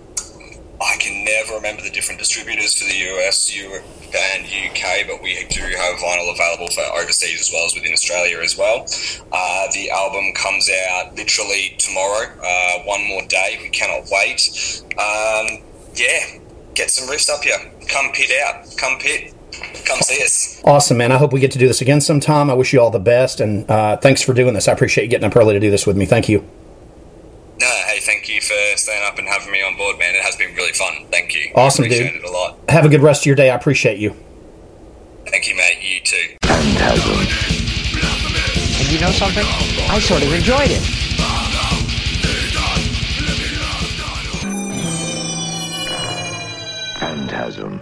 I 0.80 0.96
can 0.98 1.24
never 1.24 1.54
remember 1.54 1.82
the 1.82 1.90
different 1.90 2.18
distributors 2.18 2.78
for 2.78 2.84
the 2.84 2.96
US, 3.16 3.56
Europe, 3.56 3.84
and 4.14 4.44
UK, 4.44 5.06
but 5.06 5.22
we 5.22 5.44
do 5.50 5.60
have 5.60 5.98
vinyl 5.98 6.32
available 6.32 6.68
for 6.70 6.82
overseas 7.00 7.40
as 7.40 7.50
well 7.52 7.66
as 7.66 7.74
within 7.74 7.92
Australia 7.92 8.38
as 8.40 8.56
well. 8.56 8.86
Uh, 9.32 9.66
the 9.72 9.90
album 9.90 10.32
comes 10.34 10.70
out 10.88 11.14
literally 11.14 11.74
tomorrow, 11.78 12.28
uh, 12.42 12.82
one 12.84 13.06
more 13.06 13.22
day. 13.28 13.58
We 13.62 13.68
cannot 13.70 14.08
wait. 14.10 14.82
Um, 14.92 15.62
yeah, 15.94 16.38
get 16.74 16.90
some 16.90 17.08
riffs 17.08 17.28
up 17.30 17.42
here. 17.42 17.58
Come 17.88 18.12
pit 18.12 18.30
out. 18.44 18.66
Come 18.76 18.98
pit. 18.98 19.34
Come 19.86 20.00
see 20.00 20.22
us. 20.22 20.60
Awesome, 20.64 20.96
man. 20.96 21.12
I 21.12 21.18
hope 21.18 21.32
we 21.32 21.40
get 21.40 21.52
to 21.52 21.58
do 21.58 21.68
this 21.68 21.80
again 21.80 22.00
sometime. 22.00 22.50
I 22.50 22.54
wish 22.54 22.72
you 22.72 22.80
all 22.80 22.90
the 22.90 22.98
best, 22.98 23.40
and 23.40 23.70
uh, 23.70 23.96
thanks 23.98 24.22
for 24.22 24.32
doing 24.32 24.54
this. 24.54 24.68
I 24.68 24.72
appreciate 24.72 25.04
you 25.04 25.10
getting 25.10 25.26
up 25.26 25.36
early 25.36 25.54
to 25.54 25.60
do 25.60 25.70
this 25.70 25.86
with 25.86 25.96
me. 25.96 26.06
Thank 26.06 26.28
you. 26.28 26.48
No, 27.62 27.68
hey, 27.86 28.00
thank 28.00 28.28
you 28.28 28.40
for 28.40 28.56
staying 28.76 29.04
up 29.06 29.18
and 29.20 29.28
having 29.28 29.52
me 29.52 29.62
on 29.62 29.76
board, 29.76 29.96
man. 29.96 30.16
It 30.16 30.22
has 30.22 30.34
been 30.34 30.52
really 30.56 30.72
fun. 30.72 31.06
Thank 31.12 31.32
you. 31.32 31.52
Awesome, 31.54 31.84
appreciate 31.84 32.14
dude. 32.14 32.24
it 32.24 32.28
a 32.28 32.32
lot. 32.32 32.58
Have 32.68 32.84
a 32.84 32.88
good 32.88 33.02
rest 33.02 33.22
of 33.22 33.26
your 33.26 33.36
day. 33.36 33.50
I 33.50 33.54
appreciate 33.54 33.98
you. 33.98 34.16
Thank 35.28 35.48
you, 35.48 35.54
mate. 35.54 35.78
You 35.80 36.00
too. 36.00 36.36
Phantasm. 36.42 37.12
And 38.80 38.90
you 38.90 38.98
know 39.00 39.12
something? 39.12 39.44
I 39.88 40.00
sort 40.00 40.24
of 40.24 40.32
enjoyed 40.32 40.72
it. 40.72 40.82
Phantasm. 46.98 47.80